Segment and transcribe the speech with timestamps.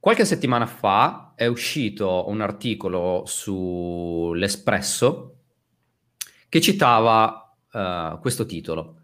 [0.00, 5.34] Qualche settimana fa è uscito un articolo sull'Espresso
[6.48, 9.00] che citava uh, questo titolo.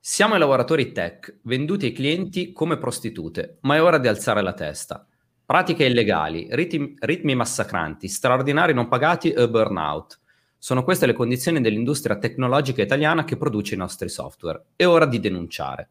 [0.00, 4.54] Siamo i lavoratori tech, venduti ai clienti come prostitute, ma è ora di alzare la
[4.54, 5.06] testa.
[5.44, 10.18] Pratiche illegali, ritmi, ritmi massacranti, straordinari non pagati e burnout.
[10.56, 14.64] Sono queste le condizioni dell'industria tecnologica italiana che produce i nostri software.
[14.76, 15.90] È ora di denunciare.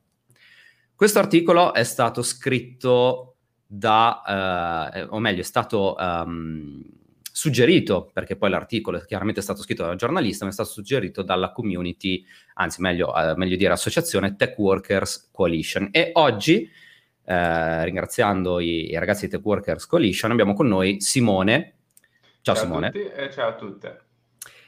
[0.96, 3.34] Questo articolo è stato scritto
[3.68, 6.82] da, eh, o meglio, è stato um,
[7.38, 11.22] suggerito, perché poi l'articolo chiaramente è stato scritto da un giornalista, ma è stato suggerito
[11.22, 15.90] dalla community, anzi meglio, eh, meglio dire associazione Tech Workers Coalition.
[15.92, 16.68] E oggi,
[17.26, 21.76] eh, ringraziando i, i, ragazzi di Tech Workers Coalition, abbiamo con noi Simone.
[22.42, 22.88] Ciao, ciao Simone.
[22.88, 24.02] A tutti e ciao a tutte.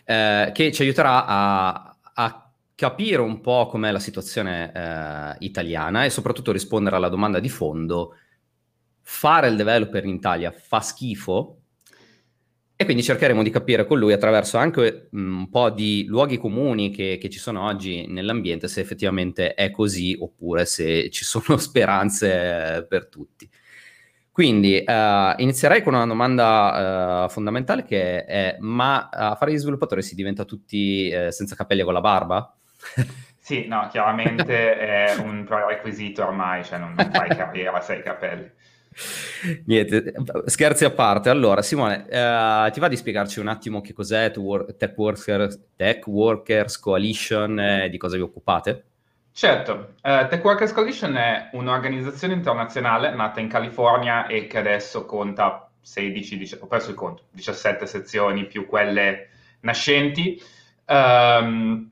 [0.03, 6.09] Eh, che ci aiuterà a, a capire un po' com'è la situazione eh, italiana e
[6.09, 8.16] soprattutto rispondere alla domanda di fondo
[9.12, 11.62] fare il developer in Italia fa schifo
[12.76, 16.92] e quindi cercheremo di capire con lui attraverso anche mm, un po' di luoghi comuni
[16.92, 22.86] che, che, ci sono oggi nell'ambiente se effettivamente è così oppure se ci sono speranze
[22.88, 23.50] per tutti.
[24.31, 30.03] Quindi uh, inizierei con una domanda uh, fondamentale che è ma a fare gli sviluppatori
[30.03, 32.55] si diventa tutti uh, senza capelli e con la barba?
[33.42, 38.48] Sì, no, chiaramente è un prerequisito ormai, cioè non, non fai carriera se hai capelli.
[39.66, 40.14] Niente,
[40.45, 41.30] scherzi a parte.
[41.30, 46.80] Allora, Simone, eh, ti va di spiegarci un attimo che cos'è Tech Workers, Tech Workers
[46.80, 48.83] Coalition e di cosa vi occupate?
[49.31, 55.70] Certo, uh, Tech Workers Coalition è un'organizzazione internazionale nata in California e che adesso conta
[55.80, 59.30] 16, 10, ho perso il conto, 17 sezioni più quelle
[59.61, 60.42] nascenti
[60.88, 61.89] um,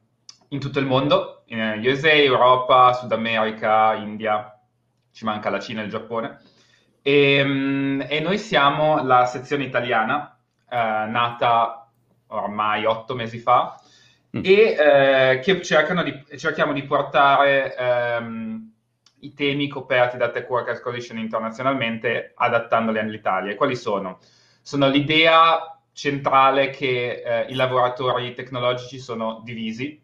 [0.50, 4.60] in tutto il mondo, in USA, Europa, Sud America, India,
[5.12, 6.40] ci manca la Cina e il Giappone.
[7.08, 10.38] E, ehm, e noi siamo la sezione italiana,
[10.70, 11.90] eh, nata
[12.28, 13.80] ormai otto mesi fa,
[14.36, 14.42] mm.
[14.44, 18.72] e eh, che di, cerchiamo di portare ehm,
[19.20, 23.54] i temi coperti da Tech Workers Coalition internazionalmente adattandoli all'Italia.
[23.54, 24.20] E quali sono?
[24.62, 29.98] Sono l'idea centrale che eh, i lavoratori tecnologici sono divisi,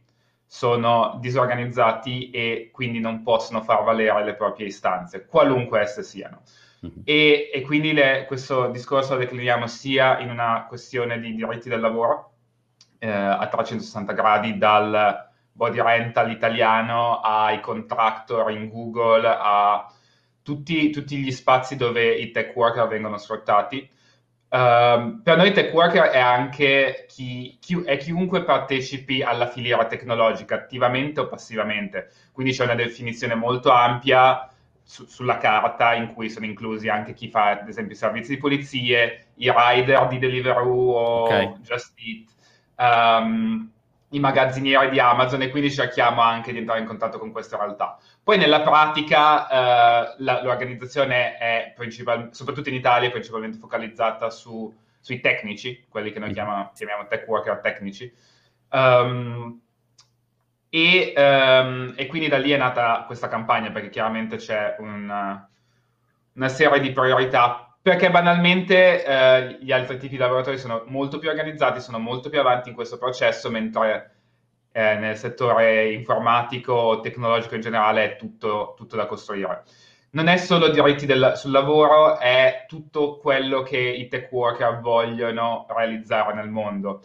[0.46, 6.44] sono disorganizzati e quindi non possono far valere le proprie istanze, qualunque esse siano.
[6.86, 7.02] Mm-hmm.
[7.06, 11.80] E, e, quindi le, questo discorso lo decliniamo sia in una questione di diritti del
[11.80, 12.34] lavoro
[13.00, 19.90] eh, a 360 gradi, dal body rental italiano ai contractor in Google, a
[20.42, 23.90] tutti, tutti gli spazi dove i tech worker vengono sfruttati.
[24.54, 30.56] Uh, per noi tech worker è anche chi, chi, è chiunque partecipi alla filiera tecnologica,
[30.56, 32.12] attivamente o passivamente.
[32.32, 34.48] Quindi c'è una definizione molto ampia
[34.84, 38.38] su, sulla carta in cui sono inclusi anche chi fa ad esempio i servizi di
[38.38, 41.54] pulizie, i rider di Deliveroo o okay.
[41.62, 42.28] Just Eat,
[42.78, 43.72] um,
[44.10, 47.98] i magazzinieri di Amazon e quindi cerchiamo anche di entrare in contatto con queste realtà.
[48.22, 51.74] Poi nella pratica uh, la, l'organizzazione è
[52.30, 56.34] soprattutto in Italia, principalmente focalizzata su, sui tecnici, quelli che noi mm.
[56.34, 58.14] chiamiamo, chiamiamo tech worker tecnici.
[58.70, 59.60] Um,
[60.76, 65.48] e, um, e, quindi da lì è nata questa campagna, perché chiaramente c'è una,
[66.34, 71.30] una serie di priorità, perché banalmente eh, gli altri tipi di lavoratori sono molto più
[71.30, 74.16] organizzati, sono molto più avanti in questo processo, mentre
[74.72, 79.66] eh, nel settore informatico tecnologico in generale è tutto, tutto da costruire.
[80.14, 85.68] Non è solo diritti del, sul lavoro, è tutto quello che i tech worker vogliono
[85.70, 87.04] realizzare nel mondo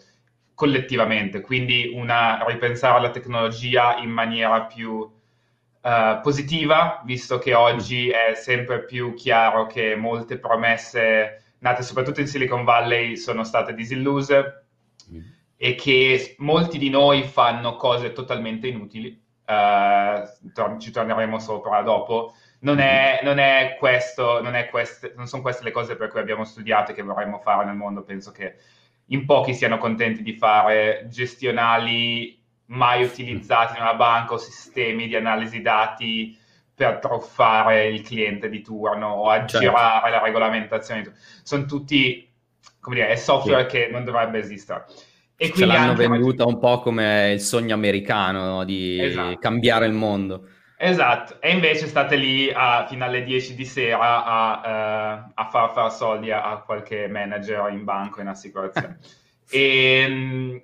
[0.58, 8.34] collettivamente, quindi una, ripensare alla tecnologia in maniera più uh, positiva, visto che oggi è
[8.34, 14.64] sempre più chiaro che molte promesse nate soprattutto in Silicon Valley sono state disilluse
[15.12, 15.20] mm.
[15.56, 19.10] e che molti di noi fanno cose totalmente inutili.
[19.46, 22.34] Uh, tor- ci torneremo sopra dopo.
[22.62, 26.18] Non è, non è questo, non, è queste, non sono queste le cose per cui
[26.18, 28.02] abbiamo studiato e che vorremmo fare nel mondo.
[28.02, 28.56] Penso che
[29.08, 35.16] in pochi siano contenti di fare gestionali mai utilizzati in una banca o sistemi di
[35.16, 36.36] analisi dati
[36.74, 40.16] per truffare il cliente di turno o aggirare certo.
[40.16, 41.12] la regolamentazione.
[41.42, 42.28] Sono tutti,
[42.80, 43.76] come dire, è software sì.
[43.76, 44.84] che non dovrebbe esistere.
[45.36, 49.38] E Ce l'hanno venduta un po' come il sogno americano di esatto.
[49.38, 50.48] cambiare il mondo.
[50.80, 55.72] Esatto, e invece state lì a, fino alle 10 di sera a, uh, a far
[55.72, 59.00] fare soldi a, a, qualche manager in banco, in assicurazione.
[59.50, 59.58] e,
[60.06, 60.62] ehm,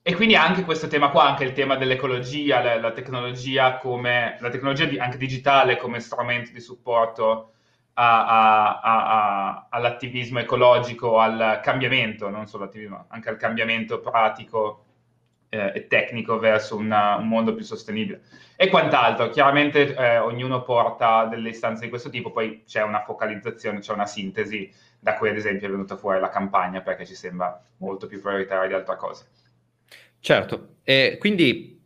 [0.00, 4.48] e, quindi anche questo tema qua, anche il tema dell'ecologia, la, la tecnologia come, la
[4.48, 7.50] tecnologia di, anche digitale come strumento di supporto
[7.92, 14.85] all'attivismo ecologico, al cambiamento, non solo attivismo, anche al cambiamento pratico
[15.56, 18.22] eh, tecnico verso una, un mondo più sostenibile
[18.56, 19.30] e quant'altro.
[19.30, 24.06] Chiaramente eh, ognuno porta delle istanze di questo tipo, poi c'è una focalizzazione, c'è una
[24.06, 28.20] sintesi da cui ad esempio è venuta fuori la campagna perché ci sembra molto più
[28.20, 29.26] prioritaria di altre cose.
[30.18, 31.80] Certo, e quindi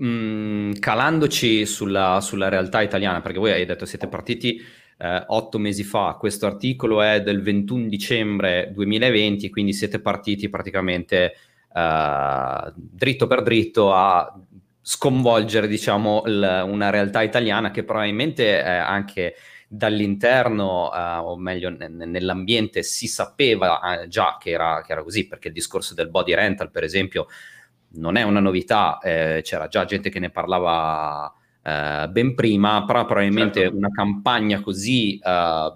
[0.00, 4.62] mm, calandoci sulla, sulla, realtà italiana, perché voi hai detto siete partiti
[4.98, 11.34] eh, otto mesi fa, questo articolo è del 21 dicembre 2020, quindi siete partiti praticamente
[11.76, 14.32] eh, dritto per dritto a
[14.80, 19.34] sconvolgere diciamo l- una realtà italiana che probabilmente eh, anche
[19.68, 25.26] dall'interno, uh, o meglio n- nell'ambiente, si sapeva uh, già che era, che era, così,
[25.26, 27.26] perché il discorso del body rental, per esempio,
[27.94, 33.04] non è una novità, eh, c'era già gente che ne parlava uh, ben prima, però
[33.04, 33.76] probabilmente certo.
[33.76, 35.20] una campagna così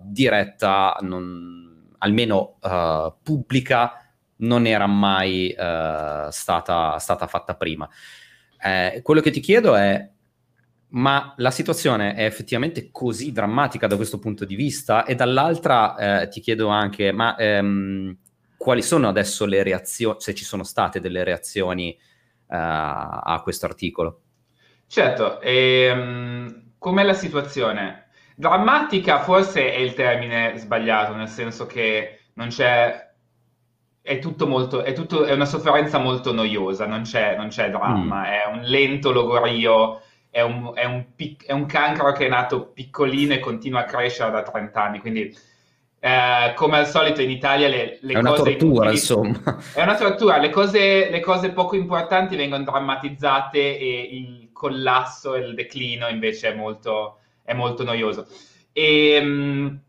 [0.05, 2.59] diretta, non, almeno
[3.23, 4.10] pubblica,
[4.41, 7.89] non era mai stata, stata, fatta prima.
[8.63, 10.09] Eh, quello che ti chiedo è
[10.91, 15.05] ma la situazione è effettivamente così drammatica da questo punto di vista?
[15.05, 18.17] E dall'altra eh, ti chiedo anche, ma ehm,
[18.57, 24.23] quali sono adesso le reazioni, se ci sono state delle reazioni uh, a questo articolo?
[24.87, 28.09] Certo, ehm, com'è la situazione?
[28.35, 33.10] Drammatica forse è il termine sbagliato, nel senso che non c'è
[34.03, 38.21] è tutto molto, è, tutto, è una sofferenza molto noiosa, non c'è, non c'è dramma,
[38.21, 38.25] mm.
[38.25, 40.01] è un lento logorio
[40.31, 43.85] è un, è, un pic- è un, cancro che è nato piccolino e continua a
[43.85, 45.37] crescere da 30 anni, quindi
[45.99, 48.41] eh, come al solito in Italia le, le è cose...
[48.41, 49.59] Una tortura, insomma.
[49.75, 55.41] È una tortura, le cose, le cose poco importanti vengono drammatizzate e il collasso e
[55.41, 58.27] il declino invece è molto, è molto noioso.
[58.73, 59.81] E, ehm,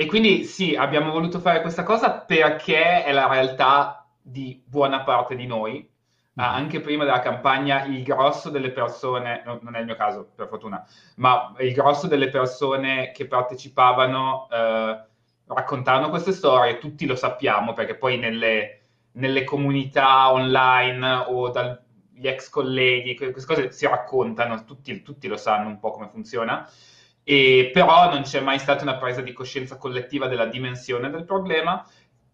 [0.00, 5.34] e quindi sì, abbiamo voluto fare questa cosa perché è la realtà di buona parte
[5.34, 5.90] di noi,
[6.40, 10.30] Ah, anche prima della campagna il grosso delle persone, no, non è il mio caso
[10.36, 10.86] per fortuna,
[11.16, 15.04] ma il grosso delle persone che partecipavano eh,
[15.46, 18.82] raccontavano queste storie, tutti lo sappiamo perché poi nelle,
[19.14, 25.66] nelle comunità online o dagli ex colleghi, queste cose si raccontano, tutti, tutti lo sanno
[25.68, 26.64] un po' come funziona.
[27.30, 31.86] E, però non c'è mai stata una presa di coscienza collettiva della dimensione del problema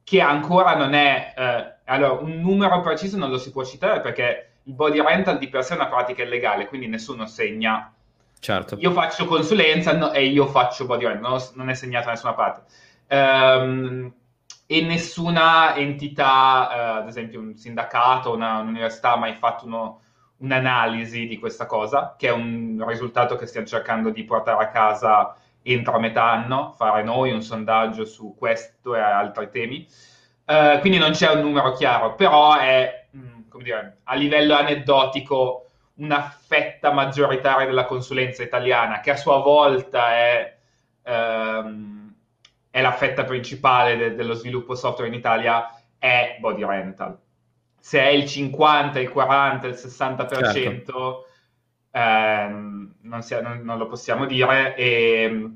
[0.04, 1.34] che ancora non è...
[1.36, 5.48] Eh, allora, un numero preciso non lo si può citare perché il body rental di
[5.48, 7.92] per sé è una pratica illegale, quindi nessuno segna.
[8.38, 8.76] Certo.
[8.78, 12.34] Io faccio consulenza no, e io faccio body rental, non, non è segnato da nessuna
[12.34, 12.62] parte.
[13.08, 14.14] Um,
[14.64, 20.02] e nessuna entità, uh, ad esempio un sindacato, una, un'università, ha mai fatto uno,
[20.44, 25.34] un'analisi di questa cosa, che è un risultato che stiamo cercando di portare a casa
[25.62, 29.86] entro metà anno, fare noi un sondaggio su questo e altri temi.
[30.44, 36.22] Uh, quindi non c'è un numero chiaro, però è, mm, dire, a livello aneddotico una
[36.22, 40.56] fetta maggioritaria della consulenza italiana, che a sua volta è,
[41.04, 42.14] um,
[42.70, 45.66] è la fetta principale de- dello sviluppo software in Italia,
[45.98, 47.18] è body rental.
[47.84, 51.26] Se è il 50, il 40, il 60%, certo
[51.94, 54.74] ehm, non, sia, non, non, lo possiamo dire.
[54.74, 55.50] E,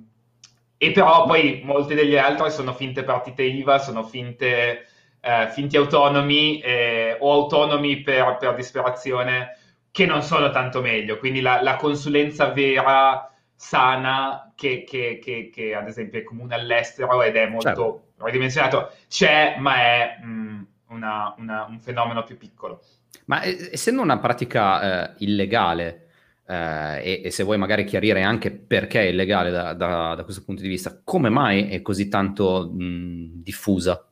[0.77, 4.87] e, però poi molti degli altri sono finte partite IVA, sono finte,
[5.21, 9.57] eh, finti autonomi eh, o autonomi per, per, disperazione
[9.91, 11.19] che non sono tanto meglio.
[11.19, 17.23] Quindi la, la consulenza vera, sana, che, che, che, che, ad esempio è comune all'estero
[17.23, 18.03] ed è molto certo.
[18.19, 22.83] ridimensionato, c'è, ma è mh, mm, una, una, un fenomeno più piccolo.
[23.27, 26.09] Ma essendo una pratica eh, illegale,
[26.47, 30.43] eh, e, e, se vuoi magari chiarire anche perché è illegale da, da, da questo
[30.45, 34.03] punto di vista, come mai è così tanto mh, diffusa?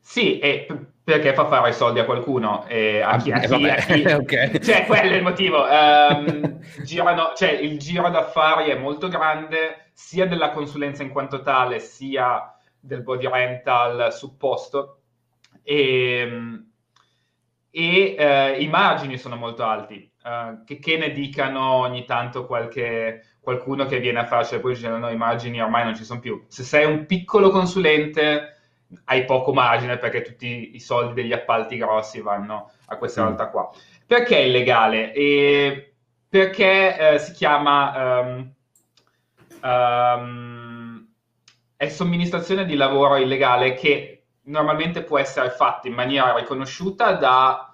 [0.00, 0.66] Sì, e
[1.04, 4.06] perché fa fare i soldi a qualcuno, e a chi, a chi, a chi...
[4.10, 4.60] okay.
[4.60, 5.64] cioè quello è il motivo.
[5.64, 11.80] Um, girano, cioè, il giro d'affari è molto grande, sia della consulenza in quanto tale,
[11.80, 14.99] sia del body rental supposto,
[15.62, 16.62] e,
[17.70, 20.08] e uh, i margini sono molto alti.
[20.22, 24.98] Uh, che, che, ne dicano ogni tanto qualche, qualcuno che viene a farci poi dicendo
[24.98, 26.44] no, i margini ormai non ci sono più.
[26.48, 28.56] Se sei un piccolo consulente
[29.04, 33.24] hai poco margine perché tutti i soldi degli appalti grossi vanno a questa mm.
[33.24, 33.70] realtà qua.
[34.06, 35.12] Perché è illegale?
[35.12, 35.94] E
[36.28, 38.52] perché eh, si chiama um,
[39.62, 41.08] um,
[41.76, 47.70] è somministrazione di lavoro illegale che normalmente può essere fatta in maniera riconosciuta da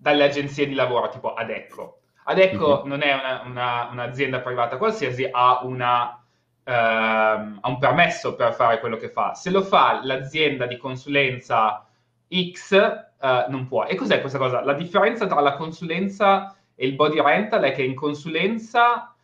[0.00, 1.98] dalle agenzie di lavoro tipo Adecco.
[2.24, 2.88] Adecco mm-hmm.
[2.88, 6.22] non è una, una, un'azienda privata qualsiasi, ha una,
[6.64, 9.34] ehm, ha un permesso per fare quello che fa.
[9.34, 11.86] Se lo fa l'azienda di consulenza
[12.28, 13.84] X, eh, non può.
[13.84, 14.64] E cos'è questa cosa?
[14.64, 19.14] La differenza tra la consulenza e il body rental è che in consulenza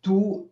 [0.00, 0.47] tu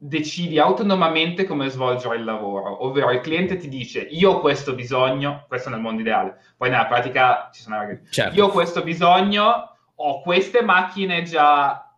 [0.00, 5.44] decidi autonomamente come svolgere il lavoro, ovvero il cliente ti dice io ho questo bisogno,
[5.48, 8.34] questo nel mondo ideale, poi nella pratica ci sono certo.
[8.36, 11.92] io ho questo bisogno, ho queste macchine già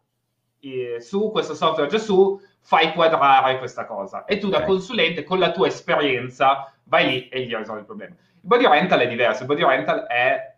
[0.61, 5.39] eh, su, questo software già su, fai quadrare questa cosa e tu da consulente con
[5.39, 8.15] la tua esperienza vai lì e gli risolvi il problema.
[8.15, 10.57] Il body rental è diverso, il body rental è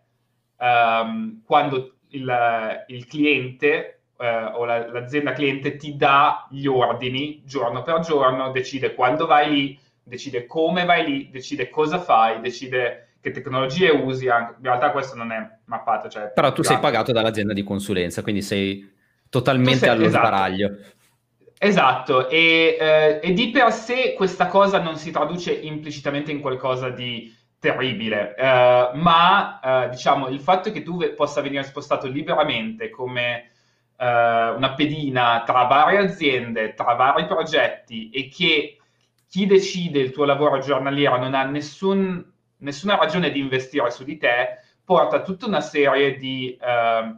[0.59, 7.83] um, quando il, il cliente eh, o la, l'azienda cliente ti dà gli ordini giorno
[7.83, 13.31] per giorno, decide quando vai lì, decide come vai lì, decide cosa fai, decide che
[13.31, 14.29] tecnologie usi.
[14.29, 14.55] Anche.
[14.57, 16.07] In realtà questo non è mappato.
[16.07, 18.89] Cioè, Però tu sei pagato dall'azienda di consulenza, quindi sei
[19.29, 20.25] totalmente sei, allo esatto.
[20.25, 20.77] sbaraglio.
[21.57, 26.89] Esatto, e, eh, e, di per sé questa cosa non si traduce implicitamente in qualcosa
[26.89, 33.51] di terribile, eh, ma eh, diciamo il fatto che tu possa venire spostato liberamente come
[34.05, 38.77] una pedina tra varie aziende, tra vari progetti e che
[39.27, 42.23] chi decide il tuo lavoro giornaliero non ha nessun,
[42.57, 47.15] nessuna ragione di investire su di te, porta tutta una serie di eh,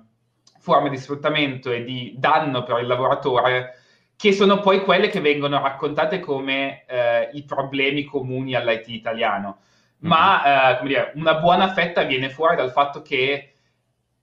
[0.60, 3.80] forme di sfruttamento e di danno per il lavoratore
[4.16, 9.60] che sono poi quelle che vengono raccontate come eh, i problemi comuni all'IT italiano.
[10.00, 10.72] Ma mm-hmm.
[10.72, 13.55] eh, come dire, una buona fetta viene fuori dal fatto che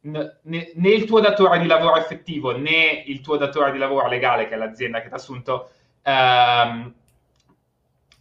[0.03, 4.55] né, il tuo datore di lavoro effettivo né il tuo datore di lavoro legale, che
[4.55, 5.71] è l'azienda che ti ha assunto,
[6.03, 6.95] ehm,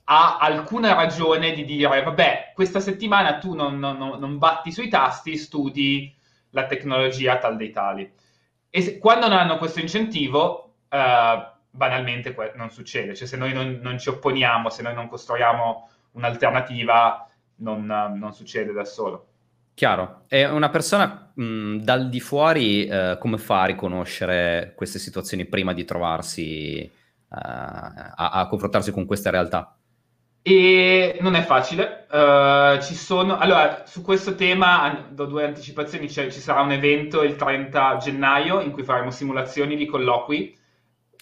[0.03, 5.37] ha alcuna ragione di dire, vabbè, questa settimana tu non, non, non batti sui tasti,
[5.37, 6.13] studi
[6.49, 8.11] la tecnologia tal dei tali.
[8.69, 13.15] E se, quando non hanno questo incentivo, eh, banalmente non succede.
[13.15, 18.73] Cioè, se noi non, non, ci opponiamo, se noi non costruiamo un'alternativa, non, non succede
[18.73, 19.27] da solo.
[19.73, 20.23] Chiaro.
[20.27, 25.73] E una persona mh, dal di fuori eh, come fa a riconoscere queste situazioni prima
[25.73, 26.89] di trovarsi eh,
[27.29, 29.75] a, a, confrontarsi con queste realtà?
[30.43, 32.07] E non è facile.
[32.09, 33.37] Uh, ci sono...
[33.37, 36.09] Allora, su questo tema do due anticipazioni.
[36.09, 40.57] Cioè, ci sarà un evento il 30 gennaio in cui faremo simulazioni di colloqui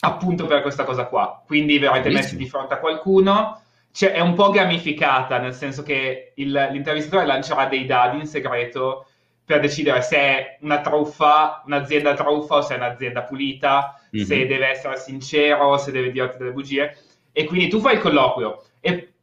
[0.01, 1.43] appunto per questa cosa qua.
[1.45, 6.33] Quindi verrete messi di fronte a qualcuno cioè, è un po' gamificata, nel senso che
[6.35, 9.07] il, l'intervistatore lancerà dei dadi in segreto
[9.43, 14.25] per decidere se è una truffa, un'azienda truffa o se è un'azienda pulita, mm-hmm.
[14.25, 16.95] se deve essere sincero, se deve dirti delle bugie.
[17.31, 19.13] E quindi tu fai il colloquio, e,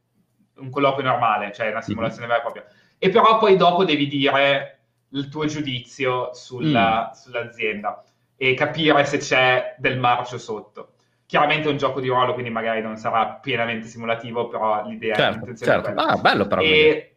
[0.57, 2.35] un colloquio normale, cioè una simulazione mm-hmm.
[2.35, 2.75] vera e propria.
[2.97, 4.79] E però poi dopo devi dire
[5.11, 7.15] il tuo giudizio sulla, mm.
[7.15, 8.03] sull'azienda
[8.35, 10.95] e capire se c'è del marcio sotto.
[11.27, 15.31] Chiaramente è un gioco di ruolo, quindi magari non sarà pienamente simulativo, però l'idea certo,
[15.31, 16.01] è l'intenzione certo.
[16.01, 16.61] Ah, bello però.
[16.61, 17.15] E,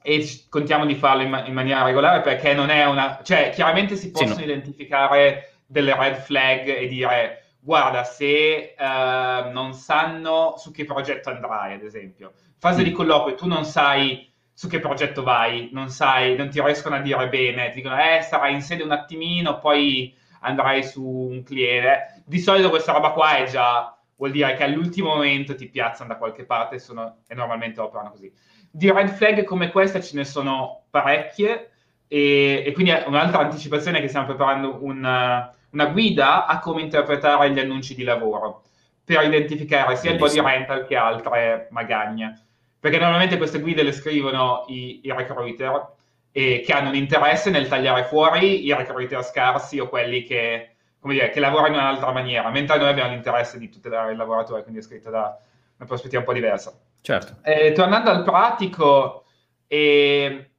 [0.00, 3.20] e contiamo di farlo in, ma- in, maniera regolare perché non è una...
[3.22, 4.44] Cioè, chiaramente si possono sì, no.
[4.44, 11.74] identificare delle red flag e dire guarda, se uh, non sanno su che progetto andrai,
[11.74, 12.32] ad esempio.
[12.58, 12.84] Fase mm.
[12.84, 17.00] di colloquio, tu non sai su che progetto vai, non sai, non ti riescono a
[17.00, 22.21] dire bene, ti dicono, eh, sarai in sede un attimino, poi andrai su un cliente.
[22.24, 26.16] Di solito questa roba qua è già, vuol dire che all'ultimo momento ti piazzano da
[26.16, 28.32] qualche parte sono, e normalmente operano così.
[28.70, 31.70] Di red flag come questa ce ne sono parecchie
[32.08, 37.50] e, e quindi un'altra anticipazione è che stiamo preparando una, una guida a come interpretare
[37.50, 38.62] gli annunci di lavoro
[39.04, 42.40] per identificare sia il body rental che altre magagne.
[42.78, 45.94] Perché normalmente queste guide le scrivono i, i recruiter
[46.32, 50.71] e che hanno un interesse nel tagliare fuori i recruiter scarsi o quelli che,
[51.10, 54.80] dire, che lavorano in un'altra maniera, mentre noi abbiamo l'interesse di tutelare il lavoratore, quindi
[54.80, 55.36] è scritto da
[55.76, 56.72] una prospettiva un po' diversa.
[57.00, 57.38] Certo.
[57.42, 59.24] Eh, tornando al pratico,
[59.66, 60.50] eh,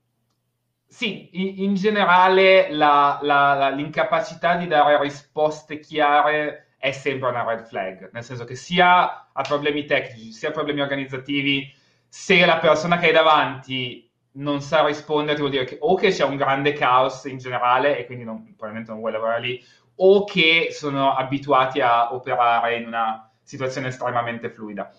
[0.85, 1.29] sì,
[1.63, 8.09] in generale la, la, la, l'incapacità di dare risposte chiare è sempre una red flag,
[8.11, 11.73] nel senso che sia a problemi tecnici, sia a problemi organizzativi,
[12.07, 16.25] se la persona che hai davanti non sa rispondere, vuol dire che o che c'è
[16.25, 19.63] un grande caos in generale e quindi non, probabilmente non vuoi lavorare lì,
[20.05, 24.91] o che sono abituati a operare in una situazione estremamente fluida.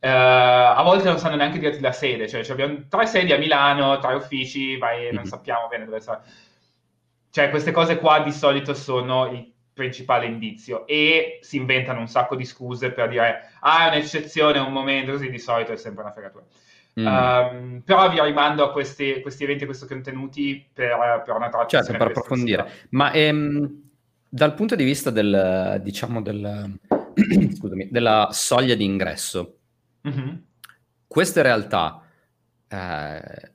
[0.00, 3.38] Uh, a volte non sanno neanche dirti la sede, cioè, cioè abbiamo tre sedi a
[3.38, 5.14] Milano, tre uffici, vai, mm-hmm.
[5.14, 5.28] non mhm.
[5.28, 6.22] sappiamo bene dove sta.
[7.30, 12.34] Cioè, queste cose qua di solito sono il principale indizio e si inventano un sacco
[12.34, 16.12] di scuse per dire ah, è un'eccezione, un momento, così di solito è sempre una
[16.12, 16.44] fregatura.
[16.98, 17.06] Mm.
[17.06, 21.82] Um, però vi rimando a questi, questi eventi, a questi contenuti per, per una traccia.
[21.82, 22.70] Certo, per approfondire.
[22.90, 23.87] Ma ehm,
[24.28, 26.78] dal punto di vista del, diciamo, del,
[27.56, 29.58] scusami, della soglia di ingresso.
[30.06, 30.34] Mm-hmm.
[31.06, 32.02] Queste realtà,
[32.68, 33.52] eh,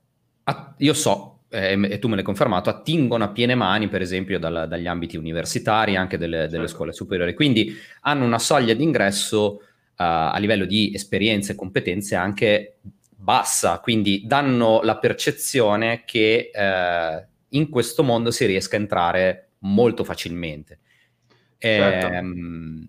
[0.77, 4.65] io so, eh, e tu me l'hai confermato, attingono a piene mani, per esempio, dal,
[4.67, 6.67] dagli ambiti universitari, anche delle, delle certo.
[6.67, 7.35] scuole superiori.
[7.35, 9.59] Quindi hanno una soglia di ingresso uh,
[9.95, 12.77] a livello di esperienze e competenze anche
[13.15, 20.03] bassa, quindi danno la percezione che uh, in questo mondo si riesca a entrare molto
[20.03, 20.79] facilmente.
[21.57, 22.07] Certo.
[22.07, 22.87] Ehm,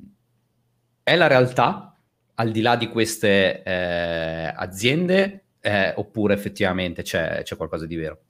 [1.03, 1.97] è la realtà,
[2.35, 8.21] al di là di queste eh, aziende, eh, oppure effettivamente c'è, c'è, qualcosa di vero?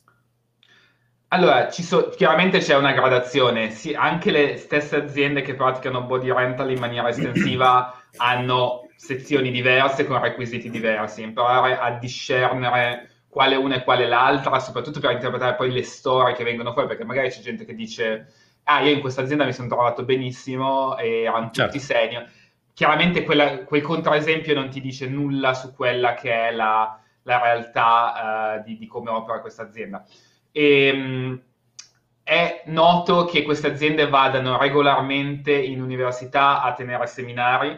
[1.29, 6.71] Allora, so, chiaramente c'è una gradazione, sì, anche le stesse aziende che praticano body rental
[6.71, 13.83] in maniera estensiva hanno sezioni diverse con requisiti diversi, imparare a discernere quale una e
[13.83, 17.65] quale l'altra, soprattutto per interpretare poi le storie che vengono fuori, perché magari c'è gente
[17.65, 21.73] che dice, ah, io in questa azienda mi sono trovato benissimo e erano certo.
[21.73, 22.31] tutti senior.
[22.73, 28.61] Chiaramente quella, quel controesempio non ti dice nulla su quella che è la, la realtà
[28.61, 30.07] uh, di, di, come opera questa azienda.
[30.53, 31.43] E, um,
[32.23, 37.77] è noto che queste aziende vadano regolarmente in università a tenere seminari,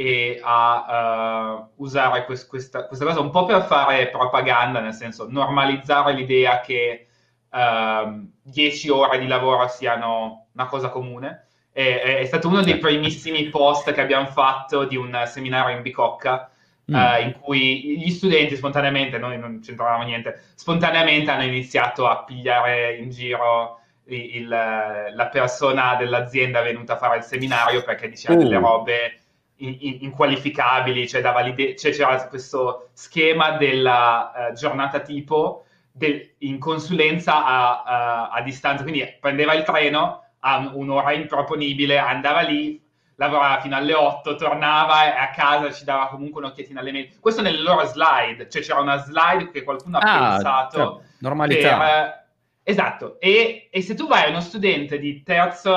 [0.00, 5.26] e a uh, usare quest- questa, questa, cosa un po' per fare propaganda, nel senso
[5.28, 7.08] normalizzare l'idea che
[7.50, 11.48] 10 uh, ore di lavoro siano una cosa comune.
[11.70, 16.50] E, è stato uno dei primissimi post che abbiamo fatto di un seminario in Bicocca.
[16.90, 16.94] Mm.
[16.94, 22.96] Uh, in cui gli studenti spontaneamente, noi non c'entravamo niente, spontaneamente hanno iniziato a pigliare
[22.96, 28.38] in giro il, il, la persona dell'azienda venuta a fare il seminario perché diceva uh.
[28.42, 29.19] delle robe
[29.60, 37.82] inqualificabili, cioè, valide- cioè, c'era questo schema della uh, giornata tipo del- in consulenza a,
[37.82, 42.80] a, a, distanza, quindi prendeva il treno a un'ora improponibile, andava lì,
[43.16, 47.18] lavorava fino alle 8, tornava e a casa ci dava comunque un'occhiatina alle mail.
[47.20, 50.76] Questo nelle loro slide, cioè c'era una slide che qualcuno ha ah, pensato.
[50.78, 51.76] Cioè, normalità.
[51.76, 52.24] Per,
[52.62, 55.70] esatto, e, e, se tu vai a uno studente terzo,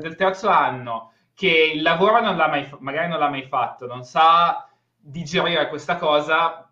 [0.00, 4.02] del terzo anno che il lavoro non l'ha mai, magari non l'ha mai fatto, non
[4.02, 6.68] sa digerire questa cosa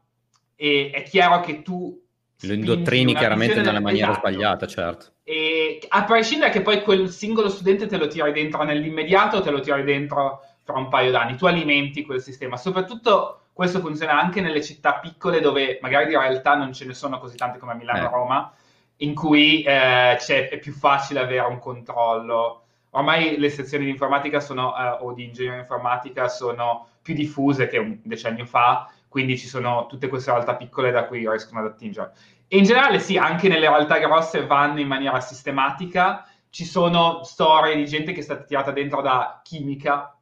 [0.57, 2.03] e è chiaro che tu
[2.41, 4.27] lo indottrini chiaramente nella maniera esatto.
[4.27, 5.07] sbagliata, certo.
[5.23, 9.51] E a prescindere che poi quel singolo studente te lo tiri dentro nell'immediato o te
[9.53, 12.57] lo tiri dentro fra un paio d'anni, tu alimenti quel sistema.
[12.57, 17.21] Soprattutto questo funziona anche nelle città piccole dove magari di realtà non ce ne sono
[17.21, 18.11] così tante come a Milano o eh.
[18.11, 18.53] Roma,
[18.97, 22.63] in cui eh, è più facile avere un controllo
[22.97, 27.79] ormai le sezioni di informatica sono, uh, o di ingegneria informatica sono più diffuse che
[27.79, 32.13] un decennio fa, quindi ci sono tutte queste realtà piccole da cui riescono ad attingere.
[32.49, 37.77] E in generale sì, anche nelle realtà grosse vanno in maniera sistematica, ci sono storie
[37.77, 40.17] di gente che è stata tirata dentro da chimica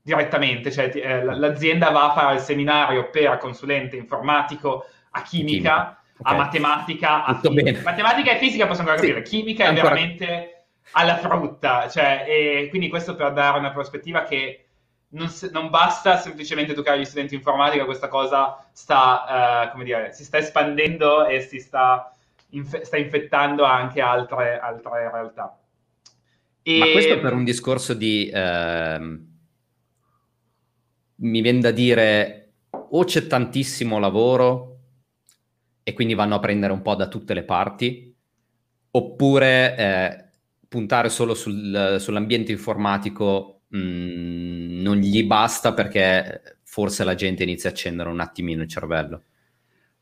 [0.00, 6.02] direttamente, cioè eh, l'azienda va a fare il seminario per consulente informatico a chimica, chimica.
[6.18, 6.32] Okay.
[6.32, 7.40] a matematica, a
[7.82, 9.88] matematica e fisica possono ancora capire, sì, chimica ancora...
[9.88, 10.53] è veramente
[10.92, 14.64] alla frutta, cioè, e quindi questo per dare una prospettiva che
[15.14, 20.12] non, non, basta semplicemente educare gli studenti in informatica, questa cosa sta, uh, come dire,
[20.12, 22.12] si sta espandendo e si sta,
[22.50, 25.58] inf- sta infettando anche altre, altre realtà.
[26.62, 26.78] E...
[26.78, 29.18] Ma questo per un discorso di, eh,
[31.16, 34.78] mi viene da dire, o c'è tantissimo lavoro
[35.82, 38.16] e quindi vanno a prendere un po' da tutte le parti,
[38.90, 40.23] oppure eh,
[40.74, 47.68] puntare solo sul, sull'ambiente informatico mh, mm, non gli basta perché forse la gente inizia
[47.68, 49.22] a accendere un attimino il cervello.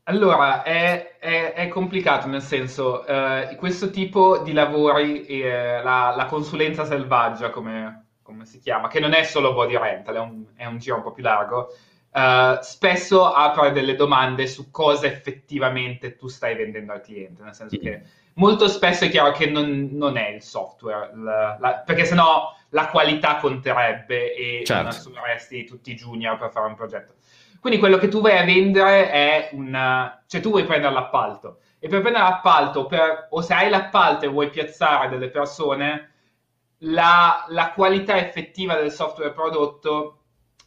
[0.05, 6.25] Allora, è, è, è complicato nel senso, eh, questo tipo di lavori, eh, la, la,
[6.25, 10.65] consulenza selvaggia, come, come, si chiama, che non è solo body rental, è un, è
[10.65, 11.69] un giro un po' più largo,
[12.11, 17.77] eh, spesso apre delle domande su cosa effettivamente tu stai vendendo al cliente, nel senso
[17.77, 17.81] mm.
[17.81, 18.01] che
[18.35, 22.87] molto spesso è chiaro che non, non è il software, la, la, perché sennò la
[22.87, 24.83] qualità conterebbe e certo.
[24.83, 27.13] non assumeresti tutti i junior per fare un progetto.
[27.59, 30.17] Quindi quello che tu vai a vendere è un...
[30.27, 34.29] cioè tu vuoi prendere l'appalto e per prendere l'appalto, per, o se hai l'appalto e
[34.29, 36.11] vuoi piazzare delle persone,
[36.79, 40.19] la, la qualità effettiva del software prodotto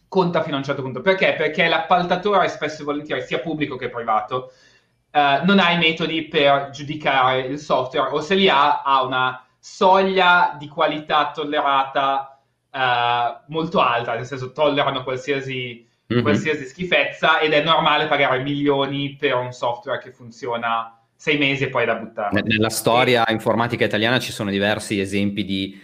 [0.08, 1.00] conta fino a un certo punto.
[1.00, 1.34] Perché?
[1.34, 4.52] Perché l'appaltatore spesso e volentieri, sia pubblico che privato,
[5.16, 9.42] eh, non ha i metodi per giudicare il software o se li ha ha una
[9.58, 12.38] soglia di qualità tollerata
[12.70, 16.22] uh, molto alta, nel senso tollerano qualsiasi, mm-hmm.
[16.22, 21.70] qualsiasi, schifezza ed è normale pagare milioni per un software che funziona sei mesi e
[21.70, 22.42] poi da buttare.
[22.42, 25.80] Nella storia informatica italiana ci sono diversi esempi di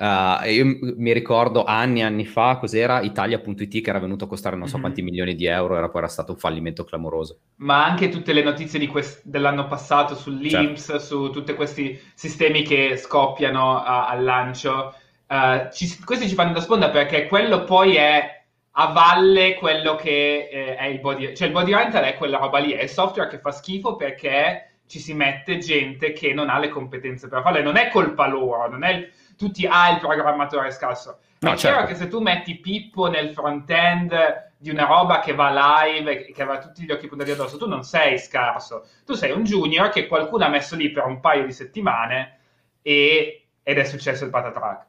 [0.00, 4.54] Uh, io mi ricordo anni e anni fa cos'era Italia.it che era venuto a costare
[4.54, 4.80] non so mm-hmm.
[4.82, 7.40] quanti milioni di euro, era poi era stato un fallimento clamoroso.
[7.56, 11.02] Ma anche tutte le notizie quest- dell'anno passato sull'Inps, certo.
[11.02, 14.94] su tutti questi sistemi che scoppiano a- al lancio,
[15.26, 20.48] uh, ci- questi ci fanno da sponda perché quello poi è a valle quello che
[20.48, 23.28] eh, è il body, cioè il body rental è quella roba lì, è il software
[23.28, 27.58] che fa schifo perché ci si mette gente che non ha le competenze per farlo
[27.58, 31.20] e non è colpa loro, non è il tu ti hai il programmatore scarso.
[31.40, 31.86] No, è certo.
[31.86, 36.58] che se tu metti Pippo nel front-end di una roba che va live, che aveva
[36.58, 38.88] tutti gli occhi puntati addosso, tu non sei scarso.
[39.06, 42.40] Tu sei un junior che qualcuno ha messo lì per un paio di settimane
[42.82, 44.86] e, ed è successo il patatrack.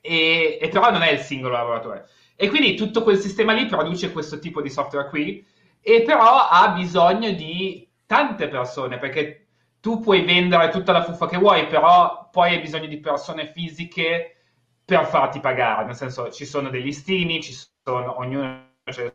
[0.00, 2.08] E, e però non è il singolo lavoratore.
[2.36, 5.44] E quindi tutto quel sistema lì produce questo tipo di software qui,
[5.80, 9.43] e però ha bisogno di tante persone, perché
[9.84, 14.36] tu puoi vendere tutta la fuffa che vuoi, però poi hai bisogno di persone fisiche
[14.82, 19.12] per farti pagare, nel senso ci sono dei listini, ci sono, ognuno c'è il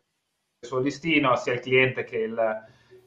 [0.61, 2.63] suo listino, sia il cliente che il,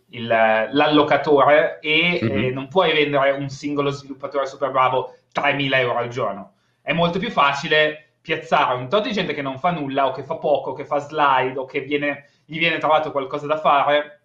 [0.08, 2.44] il, l'allocatore e mm-hmm.
[2.46, 6.54] eh, non puoi vendere un singolo sviluppatore super bravo 3.000 euro al giorno.
[6.80, 10.24] È molto più facile piazzare un tot di gente che non fa nulla o che
[10.24, 14.22] fa poco, che fa slide o che viene, gli viene trovato qualcosa da fare